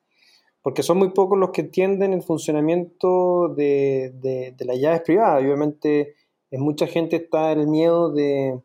[0.63, 5.43] Porque son muy pocos los que entienden el funcionamiento de, de, de las llaves privadas.
[5.43, 6.17] Obviamente
[6.51, 8.61] en mucha gente está el miedo de,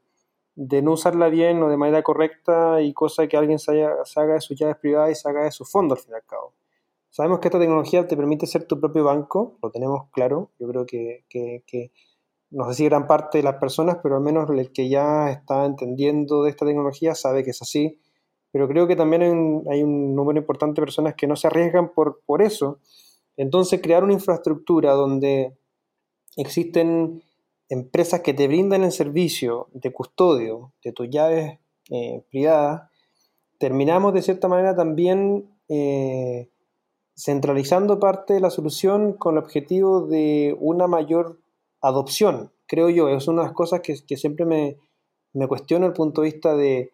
[0.55, 4.57] no usarla bien o de manera correcta y cosa que alguien se, haga de sus
[4.57, 6.53] llaves privadas y se haga de su fondo al fin y al cabo.
[7.09, 10.85] Sabemos que esta tecnología te permite ser tu propio banco, lo tenemos claro, yo creo
[10.85, 11.91] que,
[12.51, 15.65] no sé si gran parte de las personas, pero al menos el que ya está
[15.65, 17.99] entendiendo de esta tecnología sabe que es así,
[18.51, 22.21] pero creo que también hay un, número importante de personas que no se arriesgan por,
[22.25, 22.79] por eso.
[23.37, 25.57] Entonces, crear una infraestructura donde
[26.35, 27.23] existen
[27.71, 31.57] empresas que te brindan el servicio de custodio de tus llaves
[31.89, 32.91] eh, privadas,
[33.59, 36.49] terminamos de cierta manera también eh,
[37.15, 41.39] centralizando parte de la solución con el objetivo de una mayor
[41.79, 43.07] adopción, creo yo.
[43.07, 44.75] Es una de las cosas que, siempre me,
[45.31, 46.91] me cuestiono el punto de vista de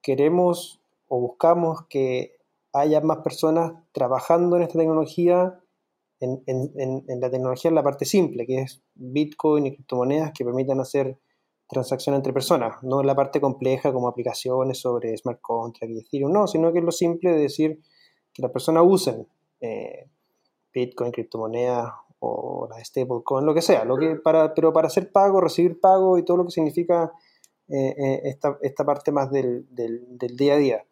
[0.00, 2.36] queremos o buscamos que
[2.72, 5.58] haya más personas trabajando en esta tecnología,
[6.20, 11.18] en, la tecnología en la parte simple, que es Bitcoin y criptomonedas que permitan hacer
[11.68, 16.32] transacciones entre personas, no en la parte compleja como aplicaciones sobre smart contract y Ethereum,
[16.32, 17.80] no, sino que es lo simple de decir
[18.32, 19.26] que las personas usen
[19.60, 20.08] eh,
[20.72, 25.40] Bitcoin, criptomonedas o la stablecoin, lo que sea, lo que para, pero para hacer pago,
[25.40, 27.12] recibir pago y todo lo que significa
[27.68, 29.66] eh, eh, esta, parte más del,
[30.36, 30.84] día a día.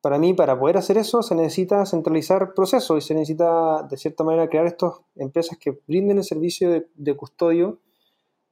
[0.00, 4.24] Para mí, para poder hacer eso, se necesita centralizar procesos y se necesita, de cierta
[4.24, 7.80] manera, crear estas empresas que brinden el servicio de, de custodio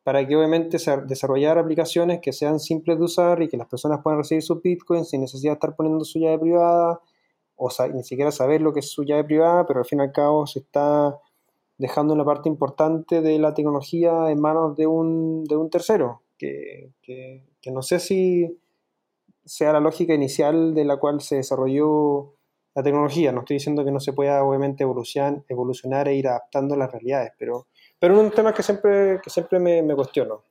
[0.07, 4.21] para que obviamente desarrollar aplicaciones que sean simples de usar y que las personas puedan
[4.21, 7.01] recibir su Bitcoin sin necesidad de estar poniendo su llave privada
[7.57, 10.13] o ni siquiera saber lo que es su llave privada, pero al fin y al
[10.13, 11.19] cabo se está
[11.79, 16.93] dejando una parte importante de la tecnología en manos de un, de un tercero, que,
[17.03, 17.43] que,
[17.73, 18.59] no sé si
[19.47, 22.35] sea la lógica inicial de la cual se desarrolló
[22.75, 23.33] la tecnología.
[23.33, 27.33] No estoy diciendo que no se pueda obviamente evolucionar, evolucionar e ir adaptando las realidades,
[27.39, 27.69] pero,
[27.99, 30.43] pero un tema que siempre, que siempre me, me cuestiono.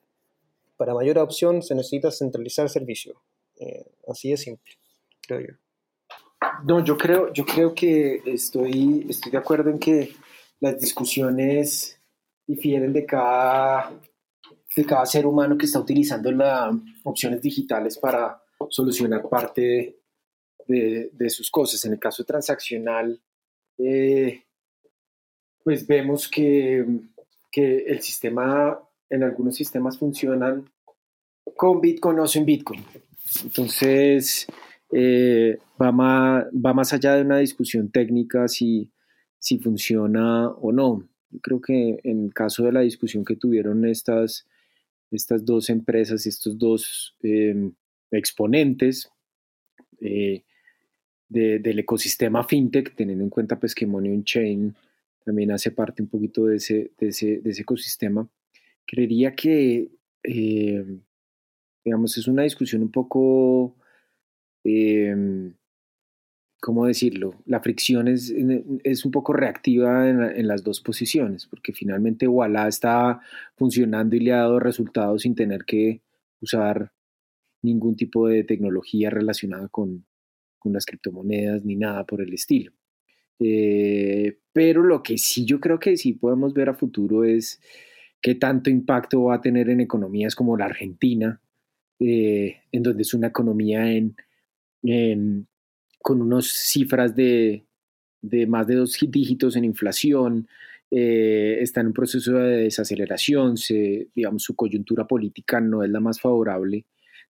[0.78, 3.22] Para mayor opción se necesita centralizar servicio.
[3.58, 4.74] Eh, así de simple,
[5.22, 5.54] creo yo.
[6.68, 10.12] No, yo creo, yo creo que estoy, estoy de acuerdo en que
[10.60, 12.00] las discusiones
[12.48, 13.92] difieren de cada,
[14.76, 16.74] de cada ser humano que está utilizando las
[17.04, 19.98] opciones digitales para solucionar parte
[20.68, 21.84] de, de, sus cosas.
[21.86, 23.22] En el caso transaccional,
[23.78, 24.44] eh,
[25.64, 26.86] pues vemos que,
[27.52, 28.80] que el sistema,
[29.10, 30.70] en algunos sistemas funcionan
[31.56, 32.84] con Bitcoin o sin Bitcoin.
[33.44, 34.48] Entonces,
[34.92, 38.92] eh, va, más, va más allá de una discusión técnica si,
[39.40, 41.08] si funciona o no.
[41.30, 44.48] Yo creo que en el caso de la discusión que tuvieron estas,
[45.12, 47.74] estas dos empresas, estos dos em,
[48.12, 49.10] exponentes
[50.02, 50.44] eh,
[51.28, 54.76] del ecosistema fintech, teniendo en cuenta pues, que Money on Chain
[55.24, 58.28] también hace parte un poquito de ese, de ese, de ese ecosistema,
[58.86, 59.90] creería que,
[60.24, 60.86] eh,
[61.84, 63.76] digamos, es una discusión un poco
[64.66, 65.54] Em,
[66.60, 67.36] ¿cómo decirlo?
[67.46, 68.34] La fricción es,
[68.84, 73.22] es un poco reactiva en, las dos posiciones, porque finalmente Walla está
[73.56, 76.02] funcionando y le ha dado resultados sin tener que
[76.42, 76.92] usar
[77.66, 80.06] ningún tipo de tecnología relacionada con,
[80.60, 82.72] con las criptomonedas ni nada por el estilo.
[83.40, 87.60] Eh, pero lo que sí yo creo que sí podemos ver a futuro es
[88.22, 91.42] qué tanto impacto va a tener en economías como la Argentina,
[92.00, 94.16] eh, en donde es una economía en
[96.06, 97.66] con unas cifras de,
[98.48, 100.48] más de dos dígitos en inflación,
[100.92, 106.00] eh, está en un proceso de desaceleración, se, digamos, su coyuntura política no es la
[106.00, 106.86] más favorable.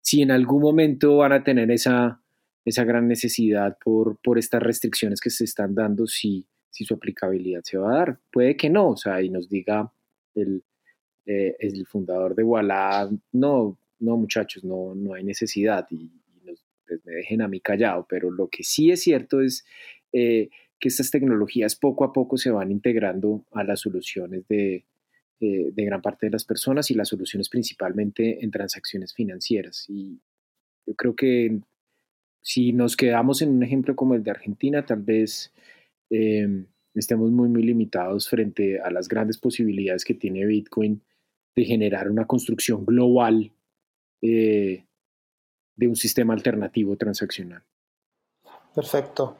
[0.05, 2.21] Si en algún momento van a tener esa,
[2.63, 7.79] esa gran necesidad por, por estas restricciones que se están dando, si, su aplicabilidad se
[7.79, 8.19] va a dar.
[8.31, 9.91] Puede que no, o sea, y nos diga
[10.35, 10.63] el,
[11.25, 15.87] eh, el fundador de Walla, no, no muchachos, no, no hay necesidad.
[15.89, 16.11] Y,
[16.87, 19.65] pues me dejen a mí callado, pero lo que sí es cierto es
[20.13, 20.49] eh,
[20.79, 24.85] que estas tecnologías poco a poco se van integrando a las soluciones de,
[25.41, 29.85] eh, de gran parte de las personas y las soluciones principalmente en transacciones financieras.
[29.89, 30.21] Y
[30.87, 31.59] yo creo que
[32.41, 35.51] si nos quedamos en un ejemplo como el de Argentina, tal vez
[36.09, 41.01] em, estemos muy, muy limitados frente a las grandes posibilidades que tiene Bitcoin
[41.55, 43.51] de generar una construcción global
[44.21, 44.85] eh,
[45.75, 47.61] de un sistema alternativo transaccional.
[48.73, 49.37] Perfecto.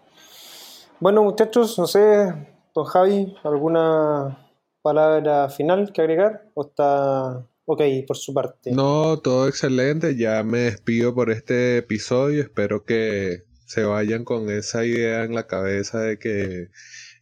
[1.00, 2.34] Bueno, muchachos, no sé,
[2.74, 4.45] don Javi, ¿alguna
[4.86, 6.52] palabra final que agregar?
[6.54, 8.72] ¿O está ok por su parte?
[8.72, 10.16] No, todo excelente.
[10.16, 12.44] Ya me despido por este episodio.
[12.44, 16.68] Espero que se vayan con esa idea en la cabeza de que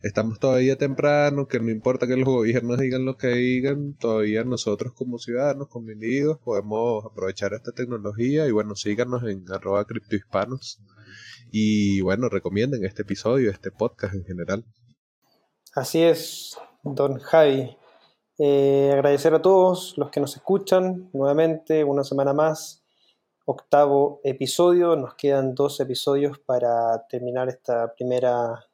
[0.01, 4.91] estamos todavía temprano, que no importa que los gobiernos digan lo que digan, todavía nosotros
[4.93, 10.81] como ciudadanos, como individuos, podemos aprovechar esta tecnología y bueno, síganos en arroba criptohispanos
[11.49, 14.65] y bueno, recomienden este episodio, este podcast en general.
[15.73, 17.77] Así es, don Javi.
[18.37, 22.83] Eh, agradecer a todos los que nos escuchan nuevamente una semana más.
[23.45, 28.65] Octavo episodio, nos quedan dos episodios para terminar esta primera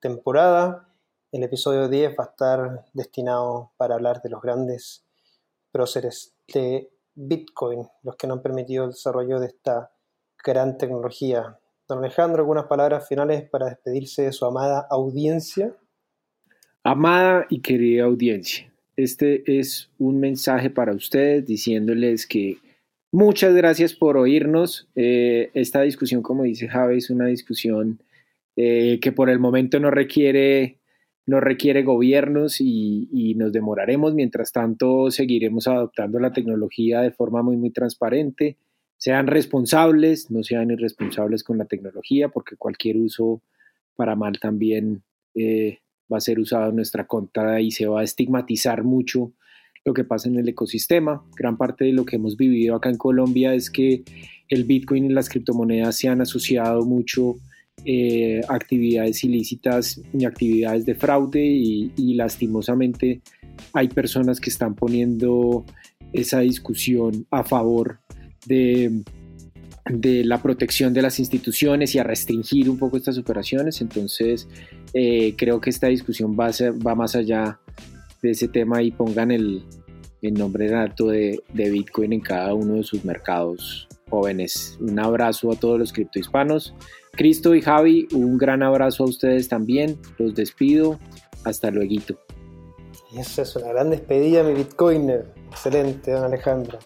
[0.00, 0.88] temporada.
[1.30, 5.04] El episodio 10 va a estar destinado para hablar de los grandes
[5.70, 9.92] próceres de Bitcoin, los que nos han permitido el desarrollo de esta
[10.44, 11.58] gran tecnología.
[11.88, 15.76] Don Alejandro, algunas palabras finales para despedirse de su amada audiencia.
[16.84, 22.58] Amada y querida audiencia, este es un mensaje para ustedes diciéndoles que
[23.12, 24.88] muchas gracias por oírnos.
[24.96, 28.00] Eh, esta discusión, como dice Javi, es una discusión
[28.56, 30.80] eh, que por el momento no requiere,
[31.24, 34.12] no requiere gobiernos y, nos demoraremos.
[34.12, 38.56] Mientras tanto, seguiremos adoptando la tecnología de forma muy, muy transparente.
[38.96, 43.40] Sean responsables, no sean irresponsables con la tecnología, porque cualquier uso
[43.94, 45.04] para mal también
[45.36, 45.78] eh,
[46.12, 49.32] va a ser usado en nuestra contra y se va a estigmatizar mucho
[49.84, 51.24] lo que pasa en el ecosistema.
[51.36, 54.02] Gran parte de lo que hemos vivido acá en Colombia es que
[54.48, 57.36] el Bitcoin y las criptomonedas se han asociado mucho
[57.84, 63.22] eh, actividades ilícitas y actividades de fraude y, lastimosamente
[63.72, 65.64] hay personas que están poniendo
[66.12, 67.98] esa discusión a favor
[68.46, 69.02] de,
[69.90, 73.80] de, la protección de las instituciones y a restringir un poco estas operaciones.
[73.80, 74.46] Entonces,
[74.94, 76.50] eh, creo que esta discusión va,
[76.86, 77.58] va más allá
[78.22, 79.64] de ese tema y pongan el,
[80.22, 84.78] el nombre alto de, de Bitcoin en cada uno de sus mercados jóvenes.
[84.80, 86.74] Un abrazo a todos los criptohispanos.
[87.12, 89.98] Cristo y Javi, un gran abrazo a ustedes también.
[90.18, 90.98] Los despido.
[91.44, 91.94] Hasta luego.
[93.16, 95.26] Esa es una gran despedida, mi Bitcoiner.
[95.50, 96.78] Excelente, don Alejandro.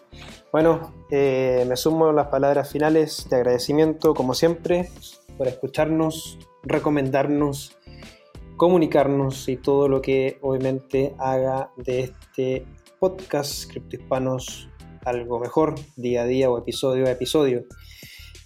[0.51, 4.89] Bueno, eh, me sumo a las palabras finales de agradecimiento, como siempre,
[5.37, 7.76] por escucharnos, recomendarnos,
[8.57, 12.65] comunicarnos y todo lo que obviamente haga de este
[12.99, 14.67] podcast Criptohispanos
[15.05, 17.65] algo mejor, día a día o episodio a episodio.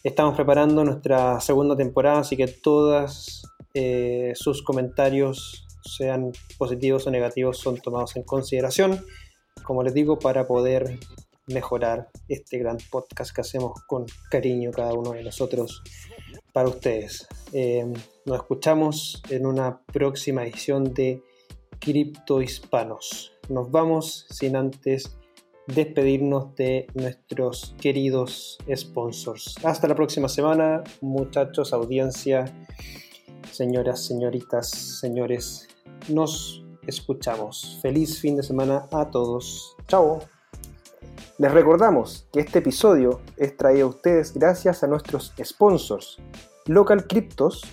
[0.04, 3.44] Estamos preparando nuestra segunda temporada, así que todos
[3.74, 9.04] eh, sus comentarios, sean positivos o negativos, son tomados en consideración,
[9.64, 11.00] como les digo, para poder
[11.48, 15.82] mejorar este gran podcast que hacemos con cariño cada uno de nosotros
[16.54, 17.28] para ustedes.
[17.54, 17.86] Eh,
[18.26, 21.22] nos escuchamos en una próxima edición de
[21.80, 23.34] Cripto Hispanos.
[23.50, 25.18] Nos vamos sin antes
[25.68, 29.56] despedirnos de nuestros queridos sponsors.
[29.64, 32.46] Hasta la próxima semana, muchachos, audiencia,
[33.52, 35.68] señoras, señoritas, señores.
[36.10, 37.80] Nos escuchamos.
[37.82, 39.76] Feliz fin de semana a todos.
[39.88, 40.20] Chao.
[41.42, 46.20] Les recordamos que este episodio es traído a ustedes gracias a nuestros sponsors
[46.68, 47.64] Local Cryptos,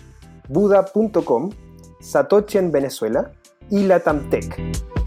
[0.49, 1.51] Buda.com,
[2.01, 3.31] Satoshi en Venezuela
[3.69, 4.98] y Latamtech.